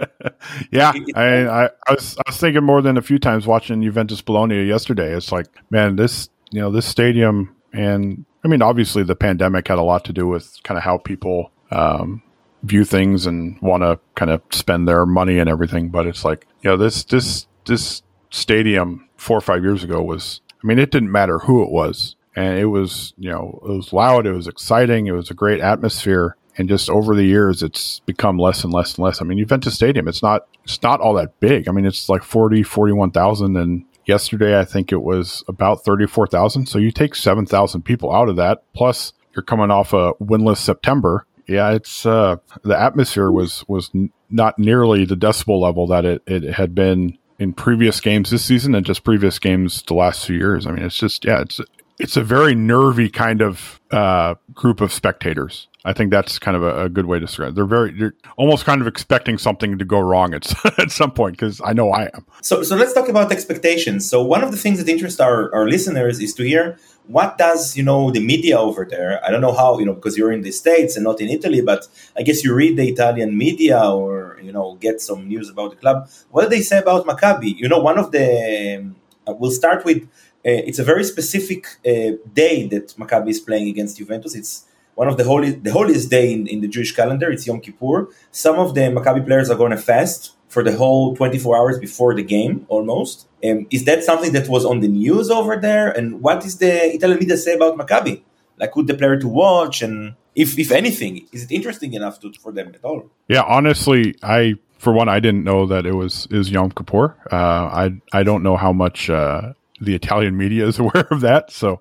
yeah, 0.72 0.92
I, 1.14 1.46
I, 1.46 1.64
I, 1.66 1.92
was 1.92 2.16
I 2.18 2.22
was 2.26 2.38
thinking 2.38 2.64
more 2.64 2.80
than 2.80 2.96
a 2.96 3.02
few 3.02 3.18
times 3.18 3.46
watching 3.46 3.82
Juventus 3.82 4.22
Bologna 4.22 4.64
yesterday. 4.64 5.14
It's 5.14 5.30
like, 5.30 5.46
man, 5.70 5.96
this 5.96 6.30
you 6.50 6.60
know 6.60 6.70
this 6.70 6.86
stadium 6.86 7.54
and 7.72 8.24
I 8.42 8.48
mean 8.48 8.62
obviously 8.62 9.02
the 9.02 9.14
pandemic 9.14 9.68
had 9.68 9.78
a 9.78 9.82
lot 9.82 10.04
to 10.06 10.12
do 10.12 10.26
with 10.26 10.58
kind 10.64 10.78
of 10.78 10.84
how 10.84 10.96
people 10.96 11.52
um, 11.70 12.22
view 12.62 12.84
things 12.84 13.26
and 13.26 13.60
want 13.60 13.82
to 13.82 14.00
kind 14.14 14.30
of 14.30 14.40
spend 14.50 14.88
their 14.88 15.04
money 15.04 15.38
and 15.38 15.48
everything. 15.48 15.90
But 15.90 16.06
it's 16.06 16.24
like 16.24 16.46
you 16.62 16.70
know 16.70 16.78
this 16.78 17.04
this 17.04 17.46
this 17.66 18.02
stadium 18.30 19.08
four 19.16 19.36
or 19.36 19.42
five 19.42 19.62
years 19.62 19.84
ago 19.84 20.02
was. 20.02 20.40
I 20.52 20.66
mean, 20.68 20.78
it 20.78 20.92
didn't 20.92 21.10
matter 21.10 21.40
who 21.40 21.64
it 21.64 21.70
was 21.70 22.14
and 22.36 22.58
it 22.58 22.66
was 22.66 23.14
you 23.18 23.28
know 23.28 23.60
it 23.64 23.72
was 23.72 23.92
loud 23.92 24.26
it 24.26 24.32
was 24.32 24.46
exciting 24.46 25.06
it 25.06 25.12
was 25.12 25.28
a 25.28 25.34
great 25.34 25.60
atmosphere 25.60 26.36
and 26.56 26.68
just 26.68 26.90
over 26.90 27.14
the 27.14 27.24
years 27.24 27.62
it's 27.62 28.00
become 28.00 28.38
less 28.38 28.64
and 28.64 28.72
less 28.72 28.96
and 28.96 29.04
less. 29.04 29.20
I 29.20 29.24
mean 29.24 29.38
juventus 29.38 29.74
stadium 29.74 30.08
it's 30.08 30.22
not 30.22 30.46
it's 30.64 30.82
not 30.82 31.00
all 31.00 31.14
that 31.14 31.38
big. 31.40 31.68
I 31.68 31.72
mean 31.72 31.84
it's 31.86 32.08
like 32.08 32.22
40 32.22 32.62
41000 32.62 33.56
and 33.56 33.84
yesterday 34.04 34.58
i 34.58 34.64
think 34.64 34.90
it 34.90 35.00
was 35.00 35.44
about 35.46 35.84
34000 35.84 36.66
so 36.66 36.76
you 36.78 36.90
take 36.90 37.14
7000 37.14 37.82
people 37.82 38.12
out 38.12 38.28
of 38.28 38.34
that 38.34 38.64
plus 38.74 39.12
you're 39.34 39.44
coming 39.44 39.70
off 39.70 39.92
a 39.92 40.12
winless 40.14 40.56
september. 40.56 41.24
Yeah 41.46 41.70
it's 41.70 42.04
uh 42.04 42.36
the 42.64 42.78
atmosphere 42.78 43.30
was 43.30 43.64
was 43.68 43.90
n- 43.94 44.10
not 44.28 44.58
nearly 44.58 45.04
the 45.04 45.14
decibel 45.16 45.60
level 45.60 45.86
that 45.86 46.04
it, 46.04 46.22
it 46.26 46.42
had 46.54 46.74
been 46.74 47.16
in 47.38 47.52
previous 47.52 48.00
games 48.00 48.30
this 48.30 48.44
season 48.44 48.74
and 48.74 48.84
just 48.86 49.04
previous 49.04 49.38
games 49.38 49.82
the 49.82 49.94
last 49.94 50.24
two 50.24 50.34
years. 50.34 50.66
I 50.66 50.72
mean 50.72 50.84
it's 50.84 50.98
just 50.98 51.24
yeah 51.24 51.40
it's 51.40 51.60
it's 51.98 52.16
a 52.16 52.22
very 52.22 52.54
nervy 52.54 53.08
kind 53.08 53.42
of 53.42 53.80
uh, 53.90 54.34
group 54.54 54.80
of 54.80 54.92
spectators. 54.92 55.68
I 55.84 55.92
think 55.92 56.10
that's 56.10 56.38
kind 56.38 56.56
of 56.56 56.62
a, 56.62 56.84
a, 56.84 56.88
good 56.88 57.06
way 57.06 57.18
to 57.18 57.26
describe. 57.26 57.50
It. 57.50 57.54
They're 57.56 57.66
very, 57.66 57.92
they're 57.92 58.14
almost 58.36 58.64
kind 58.64 58.80
of 58.80 58.86
expecting 58.86 59.36
something 59.36 59.78
to 59.78 59.84
go 59.84 59.98
wrong 59.98 60.32
at 60.32 60.52
at 60.78 60.90
some 60.92 61.10
point 61.10 61.36
because 61.36 61.60
I 61.64 61.72
know 61.72 61.90
I 61.90 62.04
am. 62.14 62.24
So, 62.40 62.62
so 62.62 62.76
let's 62.76 62.92
talk 62.92 63.08
about 63.08 63.32
expectations. 63.32 64.08
So, 64.08 64.22
one 64.22 64.44
of 64.44 64.52
the 64.52 64.56
things 64.56 64.78
that 64.78 64.88
interests 64.88 65.20
our, 65.20 65.52
our 65.52 65.68
listeners 65.68 66.20
is 66.20 66.34
to 66.34 66.44
hear 66.44 66.78
what 67.08 67.36
does 67.36 67.76
you 67.76 67.82
know 67.82 68.10
the 68.10 68.20
media 68.20 68.58
over 68.58 68.86
there. 68.88 69.24
I 69.24 69.30
don't 69.30 69.40
know 69.40 69.52
how 69.52 69.78
you 69.78 69.86
know 69.86 69.94
because 69.94 70.16
you're 70.16 70.32
in 70.32 70.42
the 70.42 70.52
states 70.52 70.96
and 70.96 71.04
not 71.04 71.20
in 71.20 71.28
Italy, 71.28 71.60
but 71.60 71.88
I 72.16 72.22
guess 72.22 72.44
you 72.44 72.54
read 72.54 72.76
the 72.76 72.88
Italian 72.88 73.36
media 73.36 73.80
or 73.90 74.38
you 74.42 74.52
know 74.52 74.76
get 74.80 75.00
some 75.00 75.28
news 75.28 75.50
about 75.50 75.70
the 75.70 75.76
club. 75.76 76.08
What 76.30 76.42
do 76.42 76.48
they 76.48 76.62
say 76.62 76.78
about 76.78 77.06
Maccabi? 77.06 77.56
You 77.56 77.68
know, 77.68 77.80
one 77.80 77.98
of 77.98 78.12
the 78.12 78.92
uh, 79.26 79.34
we'll 79.34 79.50
start 79.50 79.84
with. 79.84 80.08
Uh, 80.44 80.58
it's 80.68 80.78
a 80.78 80.84
very 80.84 81.04
specific 81.04 81.66
uh, 81.86 82.16
day 82.32 82.66
that 82.66 82.88
Maccabi 82.98 83.30
is 83.30 83.40
playing 83.40 83.68
against 83.68 83.98
Juventus. 83.98 84.34
It's 84.34 84.64
one 84.96 85.08
of 85.08 85.16
the 85.16 85.24
holy 85.24 85.52
the 85.52 85.72
holiest 85.72 86.10
day 86.10 86.32
in, 86.32 86.46
in 86.48 86.60
the 86.60 86.68
Jewish 86.68 86.94
calendar. 86.94 87.30
It's 87.30 87.46
Yom 87.46 87.60
Kippur. 87.60 88.08
Some 88.32 88.58
of 88.58 88.74
the 88.74 88.82
Maccabi 88.82 89.24
players 89.24 89.50
are 89.50 89.56
going 89.56 89.70
to 89.70 89.76
fast 89.76 90.32
for 90.48 90.62
the 90.62 90.76
whole 90.76 91.16
24 91.16 91.56
hours 91.56 91.78
before 91.78 92.14
the 92.14 92.22
game, 92.22 92.66
almost. 92.68 93.26
Um, 93.42 93.66
is 93.70 93.84
that 93.86 94.04
something 94.04 94.32
that 94.32 94.48
was 94.48 94.64
on 94.64 94.80
the 94.80 94.88
news 94.88 95.30
over 95.30 95.56
there? 95.56 95.90
And 95.90 96.20
what 96.20 96.44
is 96.44 96.58
the 96.58 96.94
Italian 96.94 97.20
media 97.20 97.36
say 97.36 97.54
about 97.54 97.78
Maccabi? 97.78 98.22
Like, 98.58 98.74
who 98.74 98.82
the 98.82 98.94
player 98.94 99.18
to 99.18 99.28
watch, 99.28 99.80
and 99.80 100.14
if 100.34 100.58
if 100.58 100.70
anything, 100.70 101.26
is 101.32 101.44
it 101.44 101.52
interesting 101.52 101.94
enough 101.94 102.20
to, 102.20 102.32
for 102.32 102.52
them 102.52 102.72
at 102.74 102.84
all? 102.84 103.10
Yeah, 103.28 103.42
honestly, 103.42 104.14
I 104.22 104.54
for 104.78 104.92
one, 104.92 105.08
I 105.08 105.20
didn't 105.20 105.44
know 105.44 105.66
that 105.66 105.86
it 105.86 105.94
was 105.94 106.26
is 106.30 106.50
Yom 106.50 106.70
Kippur. 106.70 107.16
Uh, 107.30 107.36
I 107.36 108.00
I 108.12 108.22
don't 108.22 108.42
know 108.42 108.56
how 108.56 108.72
much 108.72 109.08
uh, 109.08 109.54
the 109.82 109.94
Italian 109.94 110.36
media 110.36 110.66
is 110.66 110.78
aware 110.80 111.06
of 111.10 111.20
that. 111.22 111.50
So 111.50 111.80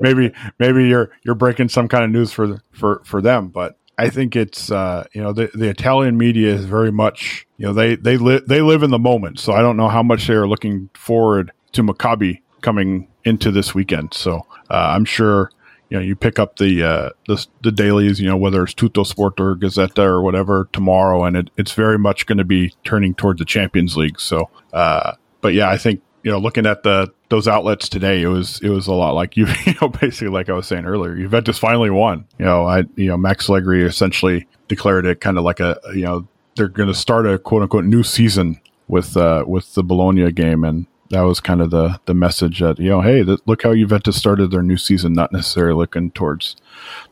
maybe 0.00 0.32
maybe 0.58 0.88
you're 0.88 1.10
you're 1.24 1.34
breaking 1.34 1.68
some 1.68 1.88
kind 1.88 2.04
of 2.04 2.10
news 2.10 2.32
for 2.32 2.60
for 2.72 3.02
for 3.04 3.20
them. 3.20 3.48
But 3.48 3.78
I 3.98 4.08
think 4.08 4.34
it's 4.36 4.70
uh, 4.70 5.06
you 5.12 5.22
know 5.22 5.32
the, 5.32 5.50
the 5.54 5.68
Italian 5.68 6.16
media 6.16 6.54
is 6.54 6.64
very 6.64 6.92
much 6.92 7.46
you 7.58 7.66
know 7.66 7.72
they 7.72 7.96
they 7.96 8.16
live 8.16 8.46
they 8.48 8.60
live 8.62 8.82
in 8.82 8.90
the 8.90 8.98
moment. 8.98 9.38
So 9.38 9.52
I 9.52 9.60
don't 9.60 9.76
know 9.76 9.88
how 9.88 10.02
much 10.02 10.26
they 10.26 10.34
are 10.34 10.48
looking 10.48 10.90
forward 10.94 11.52
to 11.72 11.82
Maccabi 11.82 12.40
coming 12.62 13.08
into 13.24 13.50
this 13.50 13.74
weekend. 13.74 14.14
So 14.14 14.46
uh, 14.70 14.92
I'm 14.94 15.04
sure 15.04 15.50
you 15.90 15.98
know 15.98 16.02
you 16.02 16.16
pick 16.16 16.38
up 16.38 16.56
the 16.56 16.82
uh, 16.82 17.10
the, 17.28 17.46
the 17.62 17.70
dailies, 17.70 18.18
you 18.18 18.26
know 18.26 18.36
whether 18.36 18.62
it's 18.64 18.74
Tuttosport 18.74 19.38
or 19.38 19.56
Gazzetta 19.56 20.04
or 20.04 20.22
whatever 20.22 20.68
tomorrow, 20.72 21.24
and 21.24 21.36
it, 21.36 21.50
it's 21.58 21.72
very 21.72 21.98
much 21.98 22.24
going 22.24 22.38
to 22.38 22.44
be 22.44 22.74
turning 22.82 23.14
towards 23.14 23.40
the 23.40 23.44
Champions 23.44 23.96
League. 23.96 24.18
So, 24.18 24.48
uh, 24.72 25.12
but 25.42 25.52
yeah, 25.52 25.68
I 25.68 25.76
think 25.76 26.00
you 26.22 26.30
know, 26.30 26.38
looking 26.38 26.66
at 26.66 26.82
the 26.82 27.12
those 27.28 27.48
outlets 27.48 27.88
today, 27.88 28.22
it 28.22 28.28
was 28.28 28.60
it 28.62 28.68
was 28.68 28.86
a 28.86 28.92
lot 28.92 29.14
like 29.14 29.36
you, 29.36 29.46
you 29.66 29.74
know, 29.80 29.88
basically 29.88 30.28
like 30.28 30.48
I 30.48 30.52
was 30.52 30.66
saying 30.66 30.84
earlier, 30.84 31.14
Juventus 31.14 31.58
finally 31.58 31.90
won. 31.90 32.26
You 32.38 32.46
know, 32.46 32.66
I 32.66 32.84
you 32.96 33.06
know 33.06 33.16
Max 33.16 33.48
Allegri 33.48 33.84
essentially 33.84 34.46
declared 34.68 35.06
it 35.06 35.20
kind 35.20 35.38
of 35.38 35.44
like 35.44 35.60
a 35.60 35.78
you 35.94 36.02
know 36.02 36.26
they're 36.56 36.68
going 36.68 36.88
to 36.88 36.94
start 36.94 37.26
a 37.26 37.38
quote 37.38 37.62
unquote 37.62 37.84
new 37.84 38.02
season 38.02 38.60
with 38.88 39.16
uh, 39.16 39.44
with 39.46 39.74
the 39.74 39.82
Bologna 39.82 40.30
game, 40.32 40.64
and 40.64 40.86
that 41.10 41.22
was 41.22 41.40
kind 41.40 41.60
of 41.60 41.70
the 41.70 42.00
the 42.06 42.14
message 42.14 42.60
that 42.60 42.78
you 42.78 42.88
know, 42.88 43.00
hey, 43.00 43.24
th- 43.24 43.40
look 43.46 43.62
how 43.62 43.74
Juventus 43.74 44.16
started 44.16 44.50
their 44.50 44.62
new 44.62 44.76
season, 44.76 45.12
not 45.12 45.32
necessarily 45.32 45.74
looking 45.74 46.10
towards 46.10 46.56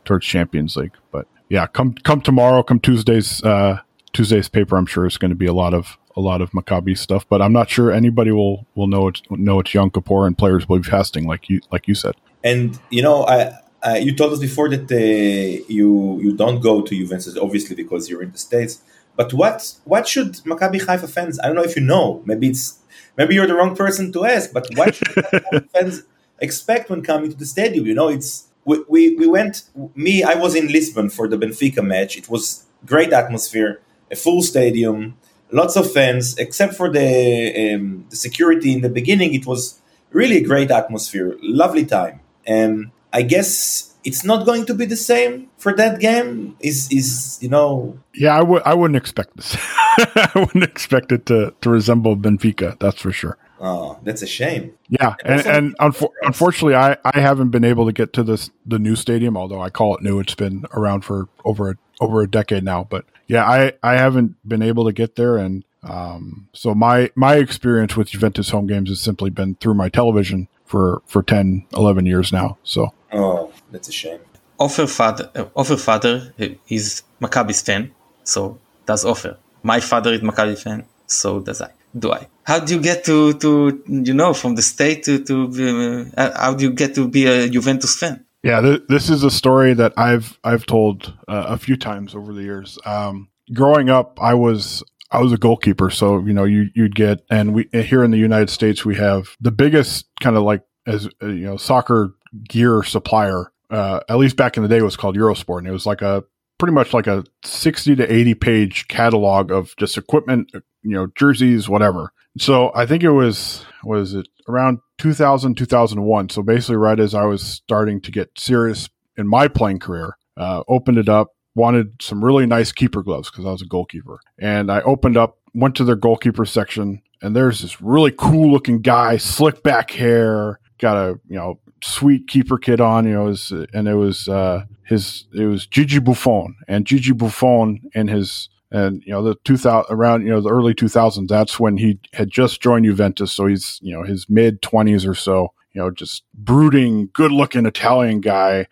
towards 0.05 0.25
Champions 0.25 0.75
League, 0.75 0.93
but 1.11 1.27
yeah, 1.49 1.67
come 1.67 1.93
come 2.03 2.21
tomorrow, 2.21 2.63
come 2.63 2.79
Tuesday's 2.79 3.43
uh, 3.43 3.79
Tuesday's 4.13 4.49
paper, 4.49 4.77
I'm 4.77 4.85
sure 4.85 5.05
is 5.05 5.17
going 5.17 5.29
to 5.29 5.35
be 5.35 5.45
a 5.45 5.53
lot 5.53 5.73
of 5.73 5.97
a 6.15 6.21
lot 6.21 6.41
of 6.41 6.51
Maccabi 6.51 6.97
stuff, 6.97 7.27
but 7.27 7.41
I'm 7.41 7.53
not 7.53 7.69
sure 7.69 7.91
anybody 7.91 8.31
will 8.31 8.65
will 8.75 8.87
know 8.87 9.07
it's 9.07 9.21
know 9.29 9.59
it's 9.59 9.73
Yom 9.73 9.89
Kippur 9.89 10.27
and 10.27 10.37
players 10.37 10.67
will 10.67 10.79
be 10.79 10.89
fasting 10.89 11.25
like 11.25 11.49
you 11.49 11.61
like 11.71 11.87
you 11.87 11.95
said. 11.95 12.15
And 12.43 12.79
you 12.89 13.01
know, 13.01 13.25
I, 13.25 13.53
I 13.83 13.97
you 13.97 14.15
told 14.15 14.33
us 14.33 14.39
before 14.39 14.69
that 14.69 14.91
uh, 14.91 15.65
you 15.67 16.19
you 16.21 16.35
don't 16.35 16.61
go 16.61 16.81
to 16.81 16.95
Juventus 16.95 17.37
obviously 17.37 17.75
because 17.75 18.09
you're 18.09 18.23
in 18.23 18.31
the 18.31 18.37
states. 18.37 18.81
But 19.15 19.33
what 19.33 19.75
what 19.85 20.07
should 20.07 20.33
Maccabi 20.45 20.85
Haifa 20.85 21.07
fans? 21.07 21.39
I 21.39 21.47
don't 21.47 21.55
know 21.55 21.63
if 21.63 21.75
you 21.75 21.81
know. 21.81 22.21
Maybe 22.25 22.49
it's 22.49 22.79
maybe 23.17 23.35
you're 23.35 23.47
the 23.47 23.55
wrong 23.55 23.75
person 23.75 24.11
to 24.13 24.25
ask. 24.25 24.53
But 24.53 24.67
what 24.75 24.95
should 24.95 25.69
fans 25.73 26.03
expect 26.39 26.89
when 26.89 27.01
coming 27.01 27.31
to 27.31 27.37
the 27.37 27.45
stadium? 27.45 27.85
You 27.85 27.93
know, 27.93 28.09
it's 28.09 28.47
we, 28.65 28.83
we 28.87 29.15
we 29.15 29.27
went. 29.27 29.63
Me, 29.95 30.23
I 30.23 30.35
was 30.35 30.55
in 30.55 30.67
Lisbon 30.67 31.09
for 31.09 31.27
the 31.27 31.37
Benfica 31.37 31.83
match. 31.83 32.17
It 32.17 32.29
was 32.29 32.65
great 32.85 33.11
atmosphere, 33.13 33.81
a 34.09 34.15
full 34.15 34.41
stadium 34.41 35.17
lots 35.51 35.75
of 35.75 35.91
fans, 35.91 36.37
except 36.37 36.73
for 36.73 36.89
the 36.89 37.73
um, 37.75 38.05
the 38.09 38.15
security 38.15 38.73
in 38.73 38.81
the 38.81 38.89
beginning. 38.89 39.33
It 39.33 39.45
was 39.45 39.81
really 40.11 40.37
a 40.37 40.43
great 40.43 40.71
atmosphere, 40.71 41.37
lovely 41.41 41.85
time. 41.85 42.21
And 42.45 42.91
I 43.13 43.21
guess 43.21 43.93
it's 44.03 44.25
not 44.25 44.45
going 44.45 44.65
to 44.65 44.73
be 44.73 44.85
the 44.85 44.95
same 44.95 45.49
for 45.57 45.75
that 45.75 45.99
game. 45.99 46.55
Is 46.59 46.91
is 46.91 47.39
you 47.41 47.49
know? 47.49 47.97
Yeah, 48.13 48.37
I 48.37 48.41
would 48.41 48.63
I 48.63 48.73
wouldn't 48.73 48.97
expect 48.97 49.35
this. 49.35 49.55
I 49.97 50.31
wouldn't 50.35 50.63
expect 50.63 51.11
it 51.11 51.25
to 51.27 51.53
to 51.61 51.69
resemble 51.69 52.15
Benfica. 52.17 52.79
That's 52.79 53.01
for 53.01 53.11
sure. 53.11 53.37
Oh, 53.63 53.99
that's 54.01 54.23
a 54.23 54.27
shame. 54.27 54.73
Yeah, 54.89 55.13
and, 55.23 55.45
and 55.45 55.77
unfor- 55.77 56.09
unfortunately, 56.23 56.73
I, 56.73 56.97
I 57.05 57.19
haven't 57.19 57.49
been 57.49 57.63
able 57.63 57.85
to 57.85 57.93
get 57.93 58.11
to 58.13 58.23
this 58.23 58.49
the 58.65 58.79
new 58.79 58.95
stadium. 58.95 59.37
Although 59.37 59.61
I 59.61 59.69
call 59.69 59.95
it 59.95 60.01
new, 60.01 60.19
it's 60.19 60.33
been 60.33 60.65
around 60.73 61.01
for 61.01 61.27
over 61.45 61.69
a, 61.69 61.75
over 61.99 62.23
a 62.23 62.27
decade 62.27 62.63
now. 62.63 62.87
But 62.89 63.05
yeah, 63.31 63.45
I, 63.45 63.71
I 63.81 63.93
haven't 63.93 64.35
been 64.45 64.61
able 64.61 64.83
to 64.85 64.91
get 64.91 65.15
there, 65.15 65.37
and 65.37 65.63
um, 65.83 66.49
so 66.51 66.75
my 66.75 67.11
my 67.15 67.35
experience 67.35 67.95
with 67.95 68.09
Juventus 68.09 68.49
home 68.49 68.67
games 68.67 68.89
has 68.89 68.99
simply 68.99 69.29
been 69.29 69.55
through 69.55 69.75
my 69.75 69.87
television 69.87 70.49
for 70.65 71.01
for 71.05 71.23
10, 71.23 71.65
11 71.73 72.05
years 72.05 72.33
now. 72.33 72.57
So 72.63 72.93
oh, 73.13 73.53
that's 73.71 73.87
a 73.87 73.93
shame. 73.93 74.19
Ofer 74.59 74.85
father, 74.85 75.31
uh, 75.33 75.45
Ofer 75.55 75.77
father 75.77 76.33
is 76.67 77.03
Maccabi's 77.21 77.61
fan, 77.61 77.91
so 78.25 78.59
does 78.85 79.05
Ofer. 79.05 79.37
My 79.63 79.79
father 79.79 80.11
is 80.11 80.19
Maccabi 80.19 80.57
fan, 80.61 80.85
so 81.07 81.39
does 81.39 81.61
I. 81.61 81.71
Do 81.97 82.11
I? 82.11 82.27
How 82.43 82.59
do 82.59 82.75
you 82.75 82.81
get 82.81 83.05
to 83.05 83.33
to 83.35 83.81
you 83.87 84.13
know 84.13 84.33
from 84.33 84.55
the 84.55 84.61
state 84.61 85.03
to 85.03 85.23
to 85.23 86.11
uh, 86.17 86.37
how 86.37 86.53
do 86.53 86.65
you 86.65 86.73
get 86.73 86.95
to 86.95 87.07
be 87.07 87.27
a 87.27 87.47
Juventus 87.47 87.95
fan? 87.95 88.25
Yeah, 88.43 88.61
th- 88.61 88.83
this 88.87 89.09
is 89.09 89.23
a 89.23 89.31
story 89.31 89.73
that 89.73 89.93
I've 89.97 90.39
I've 90.43 90.65
told 90.65 91.13
uh, 91.27 91.45
a 91.47 91.57
few 91.57 91.77
times 91.77 92.15
over 92.15 92.33
the 92.33 92.41
years. 92.41 92.79
Um, 92.85 93.29
growing 93.53 93.89
up, 93.89 94.19
I 94.21 94.33
was 94.33 94.83
I 95.11 95.19
was 95.19 95.31
a 95.31 95.37
goalkeeper, 95.37 95.89
so 95.89 96.19
you 96.19 96.33
know 96.33 96.45
you 96.45 96.69
you'd 96.73 96.95
get 96.95 97.23
and 97.29 97.53
we 97.53 97.69
here 97.71 98.03
in 98.03 98.11
the 98.11 98.17
United 98.17 98.49
States 98.49 98.83
we 98.83 98.95
have 98.95 99.35
the 99.39 99.51
biggest 99.51 100.07
kind 100.21 100.35
of 100.35 100.43
like 100.43 100.63
as 100.87 101.07
uh, 101.21 101.27
you 101.27 101.45
know 101.45 101.57
soccer 101.57 102.15
gear 102.47 102.83
supplier. 102.83 103.51
Uh, 103.69 104.01
at 104.09 104.17
least 104.17 104.35
back 104.35 104.57
in 104.57 104.63
the 104.63 104.69
day, 104.69 104.81
was 104.81 104.97
called 104.97 105.15
Eurosport, 105.15 105.59
and 105.59 105.67
it 105.67 105.71
was 105.71 105.85
like 105.85 106.01
a 106.01 106.23
pretty 106.57 106.73
much 106.73 106.93
like 106.93 107.07
a 107.07 107.23
sixty 107.43 107.95
to 107.95 108.11
eighty 108.11 108.33
page 108.33 108.87
catalog 108.87 109.51
of 109.51 109.75
just 109.77 109.97
equipment, 109.97 110.51
you 110.53 110.91
know, 110.91 111.07
jerseys, 111.15 111.69
whatever. 111.69 112.11
So 112.37 112.71
I 112.75 112.85
think 112.85 113.03
it 113.03 113.11
was 113.11 113.65
was 113.83 114.13
it 114.13 114.27
around 114.51 114.79
2000 114.97 115.55
2001. 115.55 116.29
So 116.29 116.41
basically, 116.41 116.77
right 116.77 116.99
as 116.99 117.15
I 117.15 117.25
was 117.25 117.43
starting 117.43 118.01
to 118.01 118.11
get 118.11 118.31
serious 118.37 118.89
in 119.17 119.27
my 119.27 119.47
playing 119.47 119.79
career, 119.79 120.17
uh, 120.37 120.63
opened 120.67 120.97
it 120.97 121.09
up, 121.09 121.35
wanted 121.55 122.01
some 122.01 122.23
really 122.23 122.45
nice 122.45 122.71
keeper 122.71 123.03
gloves 123.03 123.29
because 123.29 123.45
I 123.45 123.51
was 123.51 123.61
a 123.61 123.67
goalkeeper, 123.67 124.19
and 124.39 124.71
I 124.71 124.81
opened 124.81 125.17
up, 125.17 125.37
went 125.53 125.75
to 125.75 125.83
their 125.83 125.95
goalkeeper 125.95 126.45
section, 126.45 127.01
and 127.21 127.35
there's 127.35 127.61
this 127.61 127.81
really 127.81 128.11
cool 128.11 128.51
looking 128.51 128.81
guy, 128.81 129.17
slick 129.17 129.63
back 129.63 129.91
hair, 129.91 130.59
got 130.79 130.97
a 130.97 131.19
you 131.27 131.37
know 131.37 131.59
sweet 131.83 132.27
keeper 132.27 132.57
kit 132.57 132.79
on, 132.79 133.05
you 133.05 133.13
know, 133.13 133.35
and 133.73 133.87
it 133.87 133.95
was 133.95 134.27
uh, 134.27 134.65
his 134.85 135.25
it 135.33 135.45
was 135.45 135.65
Gigi 135.65 135.99
Buffon, 135.99 136.55
and 136.67 136.85
Gigi 136.85 137.13
Buffon 137.13 137.81
and 137.93 138.09
his 138.09 138.49
and 138.71 139.03
you 139.05 139.11
know 139.11 139.23
the 139.23 139.35
2000 139.43 139.93
around 139.93 140.23
you 140.23 140.29
know 140.29 140.41
the 140.41 140.49
early 140.49 140.73
2000s 140.73 141.27
that's 141.27 141.59
when 141.59 141.77
he 141.77 141.99
had 142.13 142.29
just 142.29 142.61
joined 142.61 142.85
Juventus. 142.85 143.31
So 143.31 143.45
he's 143.45 143.79
you 143.81 143.93
know 143.93 144.03
his 144.03 144.29
mid 144.29 144.61
20s 144.61 145.07
or 145.07 145.15
so 145.15 145.53
you 145.73 145.81
know 145.81 145.91
just 145.91 146.23
brooding 146.33 147.09
good 147.13 147.31
looking 147.31 147.65
Italian 147.65 148.21
guy 148.21 148.67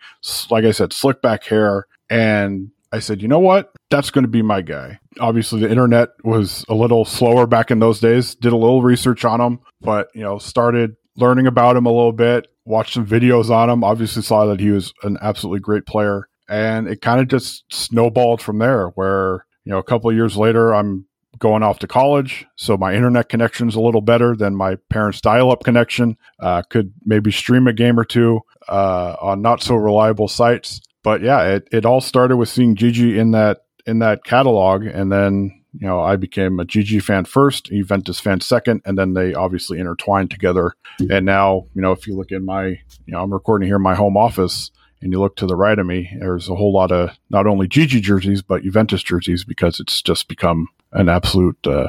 like 0.50 0.64
I 0.64 0.72
said 0.72 0.92
slick 0.92 1.22
back 1.22 1.44
hair. 1.44 1.86
And 2.08 2.70
I 2.92 2.98
said 2.98 3.22
you 3.22 3.28
know 3.28 3.38
what? 3.38 3.72
That's 3.90 4.10
going 4.10 4.24
to 4.24 4.28
be 4.28 4.42
my 4.42 4.62
guy. 4.62 4.98
Obviously 5.20 5.60
the 5.60 5.70
internet 5.70 6.10
was 6.24 6.64
a 6.68 6.74
little 6.74 7.04
slower 7.04 7.46
back 7.46 7.70
in 7.70 7.78
those 7.78 8.00
days 8.00 8.34
did 8.34 8.52
a 8.52 8.56
little 8.56 8.82
research 8.82 9.24
on 9.24 9.40
him 9.40 9.60
but 9.80 10.08
you 10.14 10.22
know 10.22 10.38
started 10.38 10.96
learning 11.16 11.46
about 11.46 11.76
him 11.76 11.86
a 11.86 11.92
little 11.92 12.12
bit 12.12 12.46
watched 12.64 12.94
some 12.94 13.06
videos 13.06 13.50
on 13.50 13.68
him 13.68 13.84
obviously 13.84 14.22
saw 14.22 14.46
that 14.46 14.60
he 14.60 14.70
was 14.70 14.94
an 15.02 15.18
absolutely 15.20 15.60
great 15.60 15.86
player. 15.86 16.28
And 16.48 16.88
it 16.88 17.00
kind 17.00 17.20
of 17.20 17.28
just 17.28 17.64
snowballed 17.72 18.40
from 18.40 18.58
there 18.58 18.88
where 18.88 19.44
you 19.64 19.72
know, 19.72 19.78
a 19.78 19.84
couple 19.84 20.12
years 20.12 20.36
later, 20.36 20.74
I'm 20.74 21.06
going 21.38 21.62
off 21.62 21.78
to 21.78 21.86
college, 21.86 22.46
so 22.56 22.76
my 22.76 22.94
internet 22.94 23.28
connection 23.28 23.68
is 23.68 23.74
a 23.74 23.80
little 23.80 24.00
better 24.00 24.36
than 24.36 24.56
my 24.56 24.76
parents' 24.90 25.20
dial-up 25.20 25.64
connection. 25.64 26.16
Uh, 26.38 26.62
could 26.62 26.92
maybe 27.04 27.30
stream 27.30 27.66
a 27.66 27.72
game 27.72 27.98
or 27.98 28.04
two 28.04 28.40
uh, 28.68 29.16
on 29.20 29.40
not 29.40 29.62
so 29.62 29.74
reliable 29.74 30.28
sites. 30.28 30.80
But 31.02 31.22
yeah, 31.22 31.42
it, 31.44 31.68
it 31.72 31.86
all 31.86 32.00
started 32.00 32.36
with 32.36 32.48
seeing 32.48 32.74
Gigi 32.74 33.18
in 33.18 33.30
that 33.30 33.62
in 33.86 34.00
that 34.00 34.24
catalog, 34.24 34.84
and 34.84 35.10
then 35.10 35.60
you 35.72 35.86
know, 35.86 36.00
I 36.00 36.16
became 36.16 36.58
a 36.58 36.64
Gigi 36.64 36.98
fan 36.98 37.24
first, 37.24 37.66
Juventus 37.66 38.18
fan 38.18 38.40
second, 38.40 38.82
and 38.84 38.98
then 38.98 39.14
they 39.14 39.34
obviously 39.34 39.78
intertwined 39.78 40.30
together. 40.30 40.74
And 41.10 41.24
now, 41.24 41.66
you 41.74 41.82
know, 41.82 41.92
if 41.92 42.06
you 42.06 42.16
look 42.16 42.32
in 42.32 42.44
my, 42.44 42.66
you 42.66 42.78
know, 43.06 43.22
I'm 43.22 43.32
recording 43.32 43.68
here 43.68 43.76
in 43.76 43.82
my 43.82 43.94
home 43.94 44.16
office, 44.16 44.70
and 45.02 45.12
you 45.12 45.20
look 45.20 45.36
to 45.36 45.46
the 45.46 45.56
right 45.56 45.78
of 45.78 45.86
me, 45.86 46.10
there's 46.18 46.48
a 46.48 46.54
whole 46.54 46.72
lot 46.72 46.92
of 46.92 47.10
not 47.30 47.46
only 47.46 47.66
Gigi 47.68 48.00
jerseys 48.00 48.42
but 48.42 48.62
Juventus 48.62 49.02
jerseys 49.02 49.44
because 49.44 49.80
it's 49.80 50.02
just 50.02 50.28
become 50.28 50.68
an 50.92 51.08
absolute, 51.08 51.58
uh, 51.66 51.88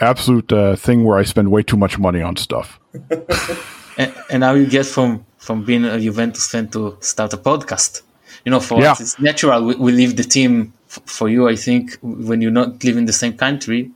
absolute 0.00 0.52
uh, 0.52 0.76
thing 0.76 1.04
where 1.04 1.18
I 1.18 1.24
spend 1.24 1.50
way 1.50 1.62
too 1.62 1.76
much 1.76 1.98
money 1.98 2.22
on 2.22 2.36
stuff. 2.36 2.78
and, 3.98 4.14
and 4.30 4.42
how 4.44 4.54
you 4.54 4.66
get 4.66 4.86
from 4.86 5.24
from 5.38 5.64
being 5.64 5.84
a 5.84 5.98
Juventus 5.98 6.50
fan 6.50 6.68
to 6.68 6.96
start 7.00 7.32
a 7.32 7.36
podcast? 7.36 8.02
You 8.44 8.50
know, 8.50 8.60
for 8.60 8.80
Yeah. 8.80 8.92
us, 8.92 9.00
it's 9.00 9.18
natural. 9.18 9.64
We, 9.64 9.74
we 9.76 9.92
leave 9.92 10.16
the 10.16 10.24
team 10.24 10.72
f- 10.88 11.00
for 11.06 11.28
you. 11.28 11.48
I 11.48 11.56
think 11.56 11.96
when 12.02 12.40
you're 12.42 12.50
not 12.50 12.82
live 12.84 12.96
in 12.96 13.04
the 13.06 13.12
same 13.12 13.34
country, 13.36 13.90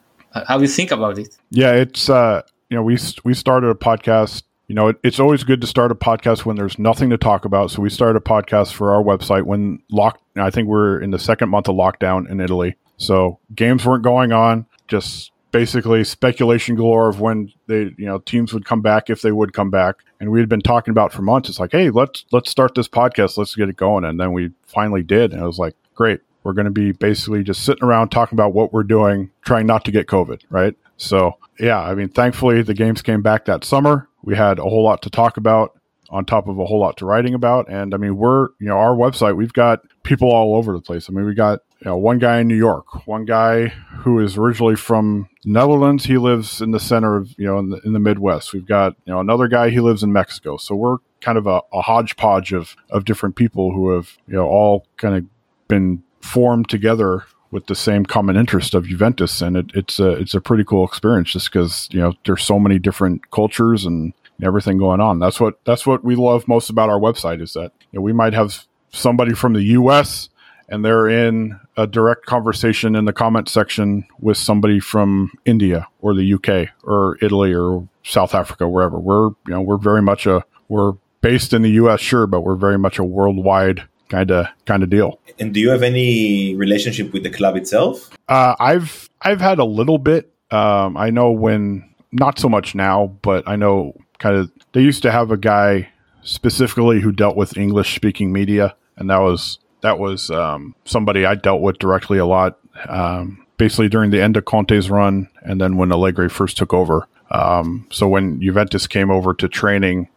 how 0.46 0.58
you 0.58 0.66
think 0.68 0.90
about 0.90 1.18
it? 1.18 1.28
Yeah, 1.50 1.72
it's 1.72 2.10
uh, 2.10 2.42
you 2.68 2.76
know 2.76 2.82
we 2.82 2.98
we 3.24 3.34
started 3.34 3.68
a 3.68 3.74
podcast. 3.74 4.42
You 4.66 4.74
know, 4.74 4.88
it, 4.88 4.96
it's 5.02 5.20
always 5.20 5.44
good 5.44 5.60
to 5.60 5.66
start 5.66 5.92
a 5.92 5.94
podcast 5.94 6.44
when 6.44 6.56
there's 6.56 6.78
nothing 6.78 7.10
to 7.10 7.18
talk 7.18 7.44
about. 7.44 7.70
So 7.70 7.82
we 7.82 7.90
started 7.90 8.16
a 8.16 8.22
podcast 8.22 8.72
for 8.72 8.94
our 8.94 9.02
website 9.02 9.44
when 9.44 9.82
lock. 9.90 10.20
I 10.36 10.50
think 10.50 10.68
we're 10.68 11.00
in 11.00 11.10
the 11.10 11.18
second 11.18 11.50
month 11.50 11.68
of 11.68 11.76
lockdown 11.76 12.30
in 12.30 12.40
Italy. 12.40 12.76
So 12.96 13.38
games 13.54 13.84
weren't 13.84 14.04
going 14.04 14.32
on. 14.32 14.66
Just 14.88 15.32
basically 15.50 16.02
speculation 16.02 16.74
galore 16.74 17.08
of 17.08 17.20
when 17.20 17.52
they 17.68 17.94
you 17.96 18.06
know 18.06 18.18
teams 18.18 18.52
would 18.52 18.64
come 18.64 18.80
back 18.80 19.08
if 19.10 19.22
they 19.22 19.32
would 19.32 19.52
come 19.52 19.70
back. 19.70 19.96
And 20.18 20.30
we 20.30 20.40
had 20.40 20.48
been 20.48 20.60
talking 20.60 20.92
about 20.92 21.12
for 21.12 21.22
months. 21.22 21.48
It's 21.48 21.60
like, 21.60 21.72
hey, 21.72 21.90
let's 21.90 22.24
let's 22.32 22.50
start 22.50 22.74
this 22.74 22.88
podcast. 22.88 23.36
Let's 23.36 23.54
get 23.54 23.68
it 23.68 23.76
going. 23.76 24.04
And 24.04 24.18
then 24.18 24.32
we 24.32 24.50
finally 24.66 25.02
did. 25.02 25.32
And 25.32 25.42
it 25.42 25.46
was 25.46 25.58
like, 25.58 25.74
great. 25.94 26.20
We're 26.42 26.52
going 26.52 26.66
to 26.66 26.70
be 26.70 26.92
basically 26.92 27.42
just 27.42 27.64
sitting 27.64 27.84
around 27.84 28.10
talking 28.10 28.36
about 28.36 28.52
what 28.52 28.72
we're 28.72 28.82
doing, 28.82 29.30
trying 29.42 29.66
not 29.66 29.84
to 29.86 29.90
get 29.90 30.06
COVID, 30.06 30.42
right? 30.50 30.74
So, 30.96 31.38
yeah, 31.58 31.80
I 31.80 31.94
mean, 31.94 32.08
thankfully 32.08 32.62
the 32.62 32.74
games 32.74 33.02
came 33.02 33.22
back 33.22 33.44
that 33.46 33.64
summer. 33.64 34.08
We 34.22 34.36
had 34.36 34.58
a 34.58 34.62
whole 34.62 34.84
lot 34.84 35.02
to 35.02 35.10
talk 35.10 35.36
about 35.36 35.78
on 36.10 36.24
top 36.24 36.46
of 36.48 36.58
a 36.58 36.64
whole 36.64 36.78
lot 36.78 36.96
to 36.98 37.06
writing 37.06 37.34
about. 37.34 37.68
And 37.68 37.94
I 37.94 37.96
mean, 37.96 38.16
we're, 38.16 38.48
you 38.60 38.68
know, 38.68 38.78
our 38.78 38.94
website, 38.94 39.36
we've 39.36 39.52
got 39.52 39.80
people 40.02 40.30
all 40.30 40.54
over 40.54 40.72
the 40.72 40.80
place. 40.80 41.08
I 41.08 41.12
mean, 41.12 41.26
we 41.26 41.34
got, 41.34 41.60
you 41.80 41.86
know, 41.86 41.96
one 41.96 42.18
guy 42.18 42.38
in 42.38 42.48
New 42.48 42.56
York, 42.56 43.06
one 43.06 43.24
guy 43.24 43.68
who 43.98 44.20
is 44.20 44.36
originally 44.36 44.76
from 44.76 45.28
Netherlands. 45.44 46.04
He 46.04 46.16
lives 46.16 46.60
in 46.60 46.70
the 46.70 46.80
center 46.80 47.16
of, 47.16 47.34
you 47.38 47.46
know, 47.46 47.58
in 47.58 47.70
the, 47.70 47.80
in 47.84 47.92
the 47.94 47.98
Midwest. 47.98 48.52
We've 48.52 48.66
got, 48.66 48.94
you 49.04 49.12
know, 49.12 49.20
another 49.20 49.48
guy, 49.48 49.70
he 49.70 49.80
lives 49.80 50.02
in 50.02 50.12
Mexico. 50.12 50.56
So 50.56 50.74
we're 50.74 50.98
kind 51.20 51.38
of 51.38 51.46
a, 51.46 51.62
a 51.72 51.82
hodgepodge 51.82 52.52
of, 52.52 52.76
of 52.90 53.04
different 53.04 53.36
people 53.36 53.72
who 53.72 53.90
have, 53.90 54.16
you 54.26 54.34
know, 54.34 54.46
all 54.46 54.86
kind 54.96 55.16
of 55.16 55.24
been 55.68 56.02
formed 56.20 56.68
together 56.68 57.24
with 57.54 57.66
the 57.66 57.74
same 57.76 58.04
common 58.04 58.36
interest 58.36 58.74
of 58.74 58.88
Juventus, 58.88 59.40
and 59.40 59.56
it, 59.56 59.66
it's 59.74 60.00
a 60.00 60.10
it's 60.10 60.34
a 60.34 60.40
pretty 60.40 60.64
cool 60.64 60.84
experience 60.84 61.30
just 61.30 61.52
because 61.52 61.88
you 61.92 62.00
know 62.00 62.12
there's 62.26 62.42
so 62.42 62.58
many 62.58 62.80
different 62.80 63.30
cultures 63.30 63.86
and 63.86 64.12
everything 64.42 64.76
going 64.76 65.00
on. 65.00 65.20
That's 65.20 65.38
what 65.38 65.64
that's 65.64 65.86
what 65.86 66.02
we 66.02 66.16
love 66.16 66.48
most 66.48 66.68
about 66.68 66.90
our 66.90 66.98
website 66.98 67.40
is 67.40 67.52
that 67.52 67.70
you 67.92 68.00
know, 68.00 68.02
we 68.02 68.12
might 68.12 68.32
have 68.32 68.64
somebody 68.90 69.34
from 69.34 69.52
the 69.52 69.62
U.S. 69.62 70.30
and 70.68 70.84
they're 70.84 71.06
in 71.06 71.60
a 71.76 71.86
direct 71.86 72.26
conversation 72.26 72.96
in 72.96 73.04
the 73.04 73.12
comment 73.12 73.48
section 73.48 74.04
with 74.18 74.36
somebody 74.36 74.80
from 74.80 75.30
India 75.44 75.86
or 76.00 76.12
the 76.12 76.34
UK 76.34 76.70
or 76.82 77.18
Italy 77.22 77.54
or 77.54 77.88
South 78.02 78.34
Africa, 78.34 78.68
wherever. 78.68 78.98
We're 78.98 79.28
you 79.28 79.54
know 79.54 79.60
we're 79.60 79.76
very 79.76 80.02
much 80.02 80.26
a 80.26 80.44
we're 80.68 80.94
based 81.20 81.52
in 81.52 81.62
the 81.62 81.70
U.S. 81.70 82.00
sure, 82.00 82.26
but 82.26 82.40
we're 82.40 82.56
very 82.56 82.78
much 82.78 82.98
a 82.98 83.04
worldwide 83.04 83.84
kind 84.14 84.30
of 84.30 84.46
kind 84.64 84.82
of 84.82 84.90
deal. 84.90 85.18
And 85.40 85.52
do 85.52 85.60
you 85.60 85.70
have 85.70 85.82
any 85.82 86.54
relationship 86.54 87.12
with 87.12 87.24
the 87.24 87.30
club 87.30 87.56
itself? 87.56 88.10
Uh, 88.28 88.54
I've 88.60 89.10
I've 89.22 89.40
had 89.40 89.58
a 89.58 89.64
little 89.64 89.98
bit. 89.98 90.32
Um, 90.50 90.96
I 90.96 91.10
know 91.10 91.32
when 91.32 91.88
not 92.12 92.38
so 92.38 92.48
much 92.48 92.74
now, 92.74 93.16
but 93.22 93.42
I 93.46 93.56
know 93.56 93.94
kind 94.18 94.36
of 94.36 94.52
they 94.72 94.82
used 94.82 95.02
to 95.02 95.10
have 95.10 95.30
a 95.32 95.36
guy 95.36 95.88
specifically 96.22 97.00
who 97.00 97.12
dealt 97.12 97.36
with 97.36 97.58
English 97.58 97.94
speaking 97.96 98.32
media, 98.32 98.76
and 98.96 99.10
that 99.10 99.18
was 99.18 99.58
that 99.80 99.98
was 99.98 100.30
um, 100.30 100.74
somebody 100.84 101.26
I 101.26 101.34
dealt 101.34 101.60
with 101.60 101.78
directly 101.78 102.18
a 102.18 102.26
lot. 102.26 102.58
Um, 102.88 103.44
basically 103.56 103.88
during 103.88 104.10
the 104.10 104.22
end 104.22 104.36
of 104.36 104.44
Conte's 104.44 104.90
run, 104.90 105.28
and 105.42 105.60
then 105.60 105.76
when 105.76 105.92
Allegri 105.92 106.28
first 106.28 106.56
took 106.56 106.72
over. 106.72 107.08
Um, 107.30 107.86
so 107.90 108.08
when 108.08 108.40
Juventus 108.40 108.86
came 108.86 109.10
over 109.10 109.34
to 109.34 109.48
training, 109.48 110.08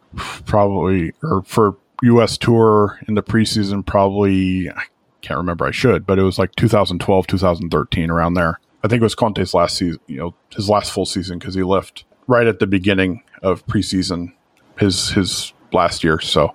probably 0.46 1.12
or 1.22 1.42
for 1.42 1.76
U.S. 2.02 2.38
tour 2.38 2.98
in 3.08 3.14
the 3.14 3.22
preseason, 3.22 3.84
probably 3.84 4.70
I 4.70 4.84
can't 5.20 5.38
remember. 5.38 5.66
I 5.66 5.70
should, 5.70 6.06
but 6.06 6.18
it 6.18 6.22
was 6.22 6.38
like 6.38 6.54
2012, 6.56 7.26
2013, 7.26 8.10
around 8.10 8.34
there. 8.34 8.60
I 8.82 8.88
think 8.88 9.00
it 9.00 9.04
was 9.04 9.14
Conte's 9.14 9.54
last 9.54 9.76
season, 9.76 10.00
you 10.06 10.18
know, 10.18 10.34
his 10.54 10.68
last 10.68 10.92
full 10.92 11.06
season 11.06 11.38
because 11.38 11.54
he 11.54 11.62
left 11.62 12.04
right 12.28 12.46
at 12.46 12.60
the 12.60 12.66
beginning 12.66 13.22
of 13.42 13.66
preseason, 13.66 14.32
his 14.78 15.10
his 15.10 15.52
last 15.72 16.04
year. 16.04 16.20
So, 16.20 16.54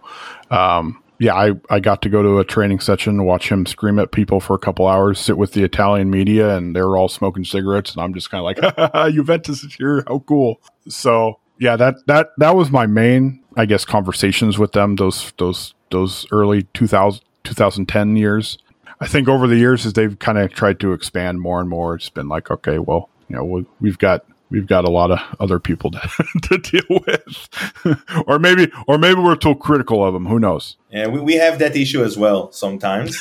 um, 0.50 1.04
yeah, 1.20 1.36
I, 1.36 1.52
I 1.70 1.80
got 1.80 2.02
to 2.04 2.10
go 2.10 2.22
to 2.22 2.40
a 2.40 2.46
training 2.46 2.80
session, 2.80 3.26
watch 3.26 3.50
him 3.50 3.66
scream 3.66 4.00
at 4.00 4.12
people 4.12 4.40
for 4.40 4.56
a 4.56 4.60
couple 4.60 4.88
hours, 4.88 5.20
sit 5.20 5.38
with 5.38 5.54
the 5.54 5.64
Italian 5.64 6.10
media, 6.10 6.56
and 6.56 6.76
they 6.76 6.82
were 6.82 6.98
all 6.98 7.10
smoking 7.10 7.44
cigarettes, 7.44 7.94
and 7.94 8.02
I'm 8.02 8.14
just 8.14 8.32
kind 8.32 8.58
of 8.58 8.88
like, 8.88 9.14
Juventus 9.14 9.64
is 9.64 9.76
here, 9.76 10.04
how 10.08 10.20
cool! 10.20 10.62
So, 10.88 11.40
yeah, 11.60 11.76
that 11.76 11.96
that 12.08 12.30
that 12.38 12.56
was 12.56 12.72
my 12.72 12.88
main, 12.88 13.43
I 13.56 13.66
guess, 13.66 13.86
conversations 13.86 14.58
with 14.58 14.72
them 14.72 14.96
those 14.96 15.34
those 15.38 15.74
those 15.92 16.26
early 16.32 16.64
2000, 16.74 17.24
2010 17.44 18.16
years. 18.16 18.58
I 19.00 19.08
think 19.08 19.28
over 19.28 19.48
the 19.48 19.58
years, 19.58 19.86
as 19.86 19.94
they've 19.94 20.18
kind 20.18 20.38
of 20.38 20.54
tried 20.54 20.80
to 20.80 20.94
expand 20.94 21.42
more 21.42 21.60
and 21.60 21.70
more, 21.70 21.96
it's 21.96 22.10
been 22.10 22.30
like, 22.30 22.50
okay, 22.50 22.80
well, 22.80 23.10
you 23.28 23.36
know, 23.36 23.44
we, 23.44 23.66
we've 23.80 23.98
got 23.98 24.26
we've 24.50 24.68
got 24.68 24.86
a 24.86 24.92
lot 24.92 25.12
of 25.12 25.20
other 25.40 25.60
people 25.60 25.92
to, 25.92 26.00
to 26.44 26.58
deal 26.58 27.00
with, 27.06 27.98
or 28.28 28.40
maybe 28.40 28.72
or 28.88 28.98
maybe 28.98 29.20
we're 29.20 29.36
too 29.36 29.56
critical 29.56 30.06
of 30.06 30.14
them. 30.14 30.26
Who 30.28 30.40
knows? 30.40 30.78
Yeah, 30.90 31.08
we, 31.08 31.20
we 31.20 31.34
have 31.36 31.60
that 31.60 31.76
issue 31.76 32.04
as 32.04 32.18
well 32.18 32.52
sometimes 32.52 33.20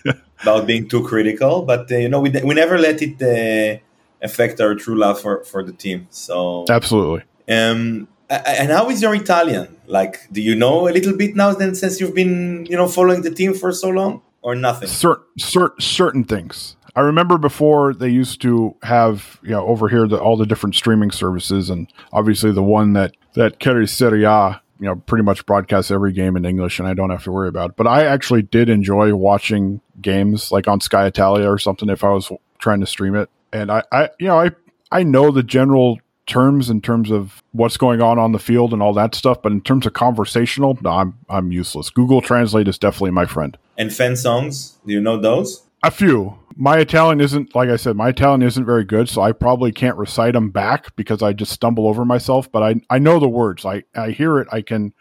about 0.42 0.66
being 0.66 0.88
too 0.88 1.04
critical, 1.04 1.62
but 1.62 1.90
uh, 1.90 1.96
you 1.96 2.08
know 2.08 2.20
we, 2.20 2.30
we 2.30 2.54
never 2.54 2.78
let 2.78 3.00
it 3.00 3.22
uh, 3.22 3.80
affect 4.22 4.60
our 4.60 4.74
true 4.74 4.96
love 4.96 5.20
for, 5.20 5.44
for 5.44 5.62
the 5.62 5.72
team. 5.72 6.06
So 6.10 6.64
Absolutely. 6.68 7.22
Um, 7.48 8.08
and 8.46 8.70
how 8.70 8.88
is 8.90 9.02
your 9.02 9.14
Italian? 9.14 9.76
Like, 9.86 10.28
do 10.32 10.40
you 10.40 10.54
know 10.54 10.88
a 10.88 10.92
little 10.92 11.16
bit 11.16 11.36
now 11.36 11.52
then 11.52 11.74
since 11.74 12.00
you've 12.00 12.14
been, 12.14 12.66
you 12.66 12.76
know, 12.76 12.88
following 12.88 13.22
the 13.22 13.30
team 13.30 13.54
for 13.54 13.72
so 13.72 13.88
long 13.88 14.22
or 14.40 14.54
nothing? 14.54 14.88
Certain 14.88 15.24
cer- 15.38 15.74
certain 15.78 16.24
things. 16.24 16.76
I 16.94 17.00
remember 17.00 17.38
before 17.38 17.94
they 17.94 18.08
used 18.08 18.42
to 18.42 18.76
have 18.82 19.38
you 19.42 19.50
know 19.50 19.66
over 19.66 19.88
here 19.88 20.06
the, 20.06 20.18
all 20.18 20.36
the 20.36 20.46
different 20.46 20.74
streaming 20.74 21.10
services, 21.10 21.70
and 21.70 21.92
obviously 22.12 22.52
the 22.52 22.62
one 22.62 22.92
that 22.94 23.16
that 23.34 23.58
carries 23.58 23.92
Serie 23.92 24.24
A, 24.24 24.60
you 24.78 24.86
know, 24.86 24.96
pretty 24.96 25.24
much 25.24 25.46
broadcasts 25.46 25.90
every 25.90 26.12
game 26.12 26.36
in 26.36 26.44
English, 26.44 26.78
and 26.78 26.88
I 26.88 26.94
don't 26.94 27.10
have 27.10 27.24
to 27.24 27.32
worry 27.32 27.48
about 27.48 27.70
it. 27.70 27.76
But 27.76 27.86
I 27.86 28.04
actually 28.04 28.42
did 28.42 28.68
enjoy 28.68 29.14
watching 29.14 29.80
games 30.00 30.52
like 30.52 30.68
on 30.68 30.80
Sky 30.80 31.06
Italia 31.06 31.48
or 31.48 31.58
something 31.58 31.88
if 31.88 32.04
I 32.04 32.10
was 32.10 32.30
trying 32.58 32.80
to 32.80 32.86
stream 32.86 33.14
it, 33.14 33.30
and 33.52 33.70
I, 33.70 33.82
I 33.90 34.08
you 34.18 34.26
know 34.26 34.38
I 34.38 34.50
I 34.90 35.02
know 35.02 35.30
the 35.30 35.42
general 35.42 35.98
terms 36.26 36.70
in 36.70 36.80
terms 36.80 37.10
of 37.10 37.42
what's 37.52 37.76
going 37.76 38.00
on 38.00 38.18
on 38.18 38.32
the 38.32 38.38
field 38.38 38.72
and 38.72 38.82
all 38.82 38.92
that 38.94 39.14
stuff, 39.14 39.42
but 39.42 39.52
in 39.52 39.60
terms 39.60 39.86
of 39.86 39.92
conversational, 39.92 40.78
no, 40.82 40.90
I'm 40.90 41.18
I'm 41.28 41.52
useless. 41.52 41.90
Google 41.90 42.20
Translate 42.20 42.68
is 42.68 42.78
definitely 42.78 43.10
my 43.10 43.26
friend. 43.26 43.56
And 43.76 43.92
fan 43.92 44.16
songs, 44.16 44.78
do 44.86 44.92
you 44.92 45.00
know 45.00 45.16
those? 45.16 45.62
A 45.82 45.90
few. 45.90 46.38
My 46.54 46.78
Italian 46.78 47.20
isn't, 47.20 47.54
like 47.56 47.70
I 47.70 47.76
said, 47.76 47.96
my 47.96 48.10
Italian 48.10 48.42
isn't 48.42 48.64
very 48.64 48.84
good, 48.84 49.08
so 49.08 49.22
I 49.22 49.32
probably 49.32 49.72
can't 49.72 49.96
recite 49.96 50.34
them 50.34 50.50
back 50.50 50.94
because 50.96 51.22
I 51.22 51.32
just 51.32 51.50
stumble 51.50 51.88
over 51.88 52.04
myself. 52.04 52.52
But 52.52 52.62
I, 52.62 52.74
I 52.90 52.98
know 52.98 53.18
the 53.18 53.28
words. 53.28 53.64
I, 53.64 53.82
I 53.96 54.10
hear 54.10 54.38
it. 54.38 54.46
I 54.52 54.60
can, 54.60 54.92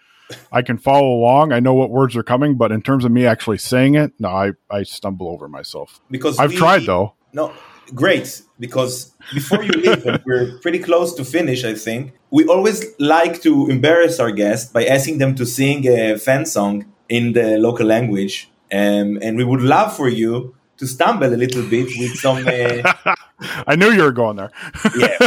I 0.51 0.61
can 0.63 0.77
follow 0.77 1.09
along. 1.13 1.51
I 1.51 1.59
know 1.59 1.73
what 1.73 1.91
words 1.91 2.15
are 2.15 2.23
coming. 2.23 2.55
But 2.55 2.71
in 2.71 2.81
terms 2.81 3.03
of 3.05 3.11
me 3.11 3.25
actually 3.27 3.57
saying 3.59 3.95
it, 3.95 4.13
no, 4.17 4.29
I, 4.29 4.51
I 4.71 4.83
stumble 4.83 5.27
over 5.27 5.47
myself. 5.49 5.99
Because 6.09 6.39
I've 6.39 6.51
we- 6.51 6.57
tried 6.57 6.85
though. 6.85 7.13
No, 7.33 7.53
great. 7.93 8.41
Because 8.59 9.13
before 9.33 9.63
you 9.63 9.71
leave, 9.71 10.05
we're 10.25 10.59
pretty 10.59 10.79
close 10.79 11.13
to 11.15 11.25
finish, 11.25 11.63
I 11.63 11.73
think. 11.73 12.13
We 12.29 12.45
always 12.45 12.85
like 12.99 13.41
to 13.43 13.67
embarrass 13.69 14.19
our 14.19 14.31
guests 14.31 14.71
by 14.71 14.85
asking 14.85 15.17
them 15.17 15.35
to 15.35 15.45
sing 15.45 15.87
a 15.87 16.17
fan 16.17 16.45
song 16.45 16.85
in 17.09 17.33
the 17.33 17.57
local 17.57 17.85
language. 17.85 18.49
Um, 18.71 19.19
and 19.21 19.35
we 19.37 19.43
would 19.43 19.61
love 19.61 19.95
for 19.95 20.07
you 20.07 20.55
to 20.81 20.87
stumble 20.87 21.31
a 21.33 21.37
little 21.43 21.63
bit 21.69 21.87
with 21.99 22.15
some. 22.17 22.39
Uh, 22.47 23.15
I 23.71 23.75
knew 23.75 23.91
you 23.91 24.01
were 24.03 24.11
going 24.11 24.37
there. 24.37 24.51
Yeah. 24.97 25.17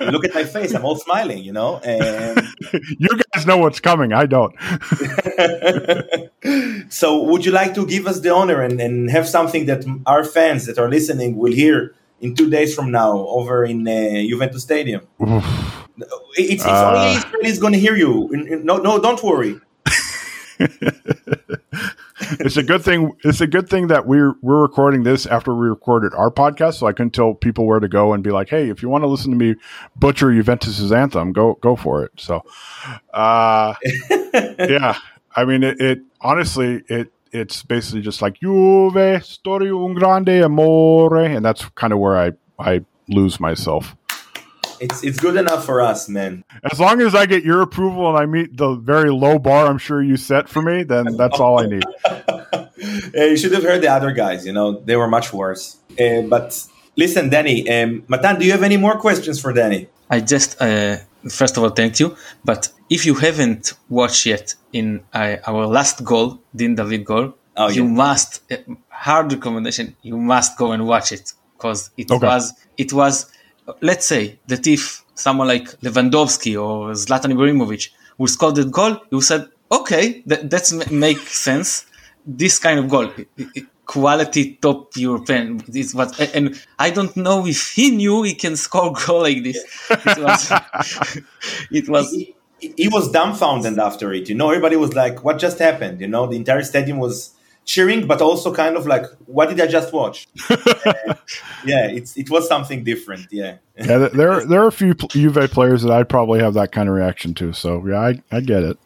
look 0.14 0.24
at 0.24 0.34
my 0.34 0.44
face; 0.44 0.74
I'm 0.74 0.84
all 0.84 0.96
smiling, 0.96 1.42
you 1.48 1.52
know. 1.52 1.76
Um, 1.76 2.34
you 2.98 3.08
guys 3.32 3.46
know 3.46 3.58
what's 3.58 3.78
coming. 3.80 4.12
I 4.12 4.26
don't. 4.26 4.54
so, 6.92 7.22
would 7.22 7.44
you 7.46 7.52
like 7.52 7.74
to 7.74 7.86
give 7.86 8.06
us 8.06 8.18
the 8.20 8.32
honor 8.34 8.60
and, 8.62 8.80
and 8.80 9.10
have 9.10 9.28
something 9.28 9.66
that 9.66 9.84
our 10.06 10.24
fans 10.24 10.66
that 10.66 10.78
are 10.78 10.88
listening 10.88 11.36
will 11.36 11.52
hear 11.52 11.94
in 12.20 12.34
two 12.34 12.50
days 12.50 12.74
from 12.74 12.90
now 12.90 13.12
over 13.38 13.64
in 13.64 13.86
uh, 13.86 13.92
Juventus 14.28 14.62
Stadium? 14.62 15.02
It's, 16.36 16.64
it's 16.64 16.64
Uh. 16.64 16.90
only 16.92 17.16
Israel 17.16 17.44
is 17.54 17.58
going 17.60 17.72
to 17.72 17.78
hear 17.86 17.94
you. 17.96 18.28
No, 18.64 18.78
no, 18.78 19.00
don't 19.00 19.22
worry. 19.22 19.60
It's 22.20 22.56
a 22.56 22.62
good 22.62 22.82
thing. 22.82 23.12
It's 23.24 23.40
a 23.40 23.46
good 23.46 23.68
thing 23.68 23.88
that 23.88 24.06
we're 24.06 24.34
we're 24.40 24.62
recording 24.62 25.02
this 25.02 25.26
after 25.26 25.54
we 25.54 25.68
recorded 25.68 26.14
our 26.14 26.30
podcast, 26.30 26.74
so 26.74 26.86
I 26.86 26.92
can 26.92 27.10
tell 27.10 27.34
people 27.34 27.66
where 27.66 27.80
to 27.80 27.88
go 27.88 28.12
and 28.12 28.22
be 28.22 28.30
like, 28.30 28.48
"Hey, 28.48 28.70
if 28.70 28.82
you 28.82 28.88
want 28.88 29.02
to 29.04 29.08
listen 29.08 29.30
to 29.30 29.36
me 29.36 29.56
butcher 29.96 30.32
Juventus's 30.32 30.92
anthem, 30.92 31.32
go 31.32 31.54
go 31.60 31.76
for 31.76 32.04
it." 32.04 32.12
So, 32.16 32.42
uh, 33.12 33.74
yeah, 34.32 34.98
I 35.34 35.44
mean, 35.44 35.62
it, 35.62 35.80
it 35.80 36.00
honestly 36.20 36.82
it 36.88 37.12
it's 37.32 37.62
basically 37.62 38.00
just 38.00 38.22
like 38.22 38.40
Juve, 38.40 39.22
storia 39.24 39.76
un 39.76 39.94
grande 39.94 40.42
amore, 40.42 41.16
and 41.16 41.44
that's 41.44 41.68
kind 41.70 41.92
of 41.92 41.98
where 41.98 42.16
I 42.16 42.32
I 42.58 42.84
lose 43.08 43.38
myself. 43.38 43.96
It's 44.80 45.02
it's 45.04 45.18
good 45.18 45.36
enough 45.36 45.64
for 45.64 45.80
us, 45.80 46.08
man. 46.08 46.44
As 46.70 46.78
long 46.80 47.00
as 47.00 47.14
I 47.14 47.26
get 47.26 47.44
your 47.44 47.60
approval 47.62 48.08
and 48.08 48.16
I 48.18 48.26
meet 48.26 48.56
the 48.56 48.74
very 48.74 49.10
low 49.10 49.38
bar 49.38 49.66
I'm 49.66 49.78
sure 49.78 50.02
you 50.02 50.16
set 50.16 50.48
for 50.48 50.62
me, 50.62 50.82
then 50.82 51.16
that's 51.16 51.40
all 51.40 51.60
I 51.60 51.66
need. 51.66 51.84
uh, 52.06 52.66
you 53.14 53.36
should 53.36 53.52
have 53.52 53.62
heard 53.62 53.82
the 53.82 53.88
other 53.88 54.12
guys. 54.12 54.46
You 54.46 54.52
know, 54.52 54.80
they 54.80 54.96
were 54.96 55.08
much 55.08 55.32
worse. 55.32 55.76
Uh, 56.00 56.22
but 56.22 56.66
listen, 56.96 57.28
Danny, 57.30 57.68
um, 57.70 58.04
Matan, 58.08 58.38
do 58.38 58.44
you 58.46 58.52
have 58.52 58.62
any 58.62 58.76
more 58.76 58.96
questions 58.98 59.40
for 59.40 59.52
Danny? 59.52 59.88
I 60.10 60.20
just 60.20 60.60
uh, 60.60 60.96
first 61.28 61.56
of 61.56 61.62
all 61.62 61.70
thank 61.70 61.98
you, 62.00 62.16
but 62.44 62.68
if 62.90 63.04
you 63.06 63.14
haven't 63.14 63.72
watched 63.88 64.26
yet 64.26 64.54
in 64.72 65.02
uh, 65.12 65.36
our 65.46 65.66
last 65.66 66.04
goal, 66.04 66.40
Dean 66.54 66.74
David 66.74 67.04
goal, 67.04 67.34
Oh, 67.58 67.68
you 67.70 67.84
yeah. 67.84 67.90
must 67.90 68.52
uh, 68.52 68.56
hard 68.90 69.32
recommendation. 69.32 69.96
You 70.02 70.18
must 70.18 70.58
go 70.58 70.72
and 70.72 70.86
watch 70.86 71.10
it 71.10 71.32
because 71.56 71.90
it 71.96 72.10
Okay. 72.10 72.26
was 72.26 72.52
it 72.76 72.92
was. 72.92 73.26
Let's 73.80 74.06
say 74.06 74.38
that 74.46 74.66
if 74.66 75.04
someone 75.14 75.48
like 75.48 75.64
Lewandowski 75.80 76.54
or 76.60 76.90
Zlatan 76.92 77.32
Ibrahimovic 77.34 77.90
would 78.18 78.30
score 78.30 78.52
that 78.52 78.70
goal, 78.70 78.98
you 79.10 79.20
said, 79.20 79.48
okay, 79.70 80.22
that 80.26 80.50
that's 80.50 80.72
make 80.90 81.18
sense. 81.18 81.86
This 82.26 82.58
kind 82.58 82.78
of 82.80 82.88
goal, 82.88 83.10
quality 83.84 84.54
top 84.60 84.96
European. 84.96 85.58
This 85.68 85.94
was, 85.94 86.18
and 86.20 86.60
I 86.78 86.90
don't 86.90 87.16
know 87.16 87.46
if 87.46 87.70
he 87.72 87.90
knew 87.90 88.22
he 88.24 88.34
can 88.34 88.56
score 88.56 88.92
goal 89.06 89.22
like 89.22 89.42
this. 89.44 89.58
It 89.90 90.18
was, 90.18 90.52
it 91.70 91.88
was 91.88 92.10
he- 92.12 92.34
he 92.58 92.88
was 92.88 93.10
dumbfounded 93.10 93.78
after 93.78 94.14
it. 94.14 94.30
You 94.30 94.34
know, 94.34 94.48
everybody 94.48 94.76
was 94.76 94.94
like, 94.94 95.22
"What 95.22 95.38
just 95.38 95.58
happened?" 95.58 96.00
You 96.00 96.08
know, 96.08 96.26
the 96.26 96.36
entire 96.36 96.62
stadium 96.62 96.98
was 96.98 97.32
cheering, 97.66 98.06
but 98.06 98.22
also 98.22 98.54
kind 98.54 98.76
of 98.76 98.86
like, 98.86 99.04
"What 99.26 99.50
did 99.50 99.60
I 99.60 99.66
just 99.66 99.92
watch?" 99.92 100.26
Uh, 100.86 101.14
yeah, 101.64 101.88
it's 101.88 102.16
it 102.16 102.30
was 102.30 102.46
something 102.48 102.84
different. 102.84 103.26
Yeah. 103.30 103.56
Yeah, 103.76 104.08
there 104.08 104.46
there 104.46 104.62
are 104.62 104.68
a 104.68 104.72
few 104.72 104.94
Juve 104.94 105.50
players 105.50 105.82
that 105.82 105.92
I'd 105.92 106.08
probably 106.08 106.40
have 106.40 106.54
that 106.54 106.72
kind 106.72 106.88
of 106.88 106.94
reaction 106.94 107.34
to. 107.34 107.52
So 107.52 107.84
yeah, 107.86 108.00
I, 108.00 108.22
I 108.30 108.40
get 108.40 108.62
it. 108.62 108.78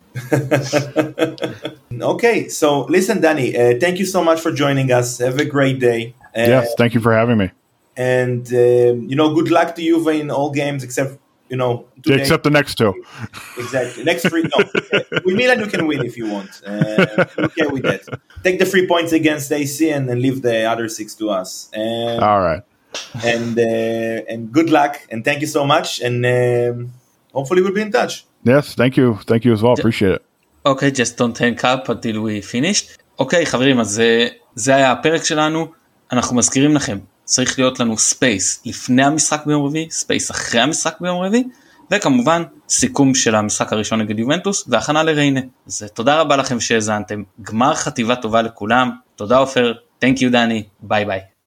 okay, 2.03 2.49
so 2.49 2.85
listen, 2.87 3.21
Danny, 3.21 3.57
uh, 3.57 3.79
thank 3.79 3.99
you 3.99 4.07
so 4.07 4.25
much 4.25 4.41
for 4.41 4.51
joining 4.51 4.91
us. 4.91 5.19
Have 5.19 5.39
a 5.39 5.45
great 5.45 5.79
day. 5.79 6.15
Uh, 6.37 6.49
yes, 6.49 6.75
thank 6.77 6.95
you 6.95 7.01
for 7.01 7.13
having 7.13 7.37
me. 7.37 7.51
And 7.97 8.47
um, 8.49 9.09
you 9.09 9.15
know, 9.15 9.35
good 9.35 9.51
luck 9.51 9.75
to 9.77 9.83
Juve 9.83 10.09
in 10.09 10.31
all 10.31 10.51
games 10.51 10.83
except 10.83 11.20
you 11.51 11.57
know. 11.57 11.73
Except 12.07 12.43
the 12.45 12.55
next 12.59 12.77
two. 12.77 12.93
Exactly. 13.59 14.05
Next 14.05 14.23
three. 14.31 14.43
No. 14.43 14.59
With 15.25 15.35
Milan, 15.41 15.59
you 15.61 15.67
can 15.67 15.87
win 15.87 16.01
if 16.11 16.17
you 16.17 16.27
want. 16.35 16.51
Uh, 16.67 17.27
okay 17.47 17.67
with 17.75 17.83
that. 17.83 18.03
Take 18.45 18.59
the 18.63 18.69
three 18.73 18.87
points 18.87 19.13
against 19.13 19.53
AC 19.53 19.91
and 19.91 20.09
then 20.09 20.19
leave 20.27 20.39
the 20.43 20.65
other 20.73 20.89
six 20.89 21.15
to 21.21 21.31
us. 21.41 21.51
Um, 21.77 22.23
All 22.29 22.41
right. 22.49 22.63
And 23.35 23.59
uh, 23.59 24.33
and 24.33 24.41
good 24.59 24.71
luck 24.79 24.93
and 25.11 25.25
thank 25.25 25.41
you 25.45 25.47
so 25.47 25.63
much 25.75 25.89
and 26.07 26.17
um, 26.37 26.93
hopefully 27.37 27.61
we'll 27.63 27.79
be 27.81 27.83
in 27.83 27.93
touch. 27.93 28.25
Yes, 28.43 28.75
thank 28.75 28.97
you, 28.97 29.19
thank 29.31 29.45
you 29.45 29.53
as 29.53 29.63
well, 29.63 29.75
appreciate 29.75 30.15
it. 30.19 30.23
אוקיי, 30.65 30.91
okay, 30.91 30.95
just 30.95 31.17
don't 31.17 31.39
hang 31.39 31.59
up 31.65 31.89
until 31.89 32.17
we 32.21 32.43
finish. 32.43 32.99
אוקיי, 33.19 33.43
okay, 33.43 33.47
חברים, 33.47 33.81
אז 33.81 34.01
uh, 34.01 34.33
זה 34.55 34.75
היה 34.75 34.93
הפרק 34.93 35.25
שלנו. 35.25 35.73
אנחנו 36.13 36.37
מזכירים 36.37 36.75
לכם, 36.75 36.99
צריך 37.31 37.59
להיות 37.59 37.81
לנו 37.81 37.99
ספייס 37.99 38.63
לפני 38.67 39.05
המשחק 39.05 39.47
ביום 39.47 39.67
רביעי, 39.67 39.91
ספייס 39.91 40.31
אחרי 40.31 40.61
המשחק 40.61 40.97
ביום 41.01 41.23
רביעי, 41.23 41.45
וכמובן 41.91 42.43
סיכום 42.69 43.15
של 43.15 43.35
המשחק 43.35 43.73
הראשון 43.73 44.01
נגד 44.01 44.19
יובנטוס 44.19 44.65
והכנה 44.69 45.03
לריינה. 45.03 45.41
אז 45.67 45.85
תודה 45.95 46.21
רבה 46.21 46.37
לכם 46.37 46.61
שהאזנתם, 46.61 47.23
גמר 47.43 47.75
חטיבה 47.75 48.17
טובה 48.17 48.43
לכולם, 48.43 48.91
תודה 49.17 49.39
עופר, 49.39 49.73
Thank 50.05 50.19
you 50.19 50.31
דני, 50.31 50.65
ביי 50.81 51.05
ביי. 51.05 51.30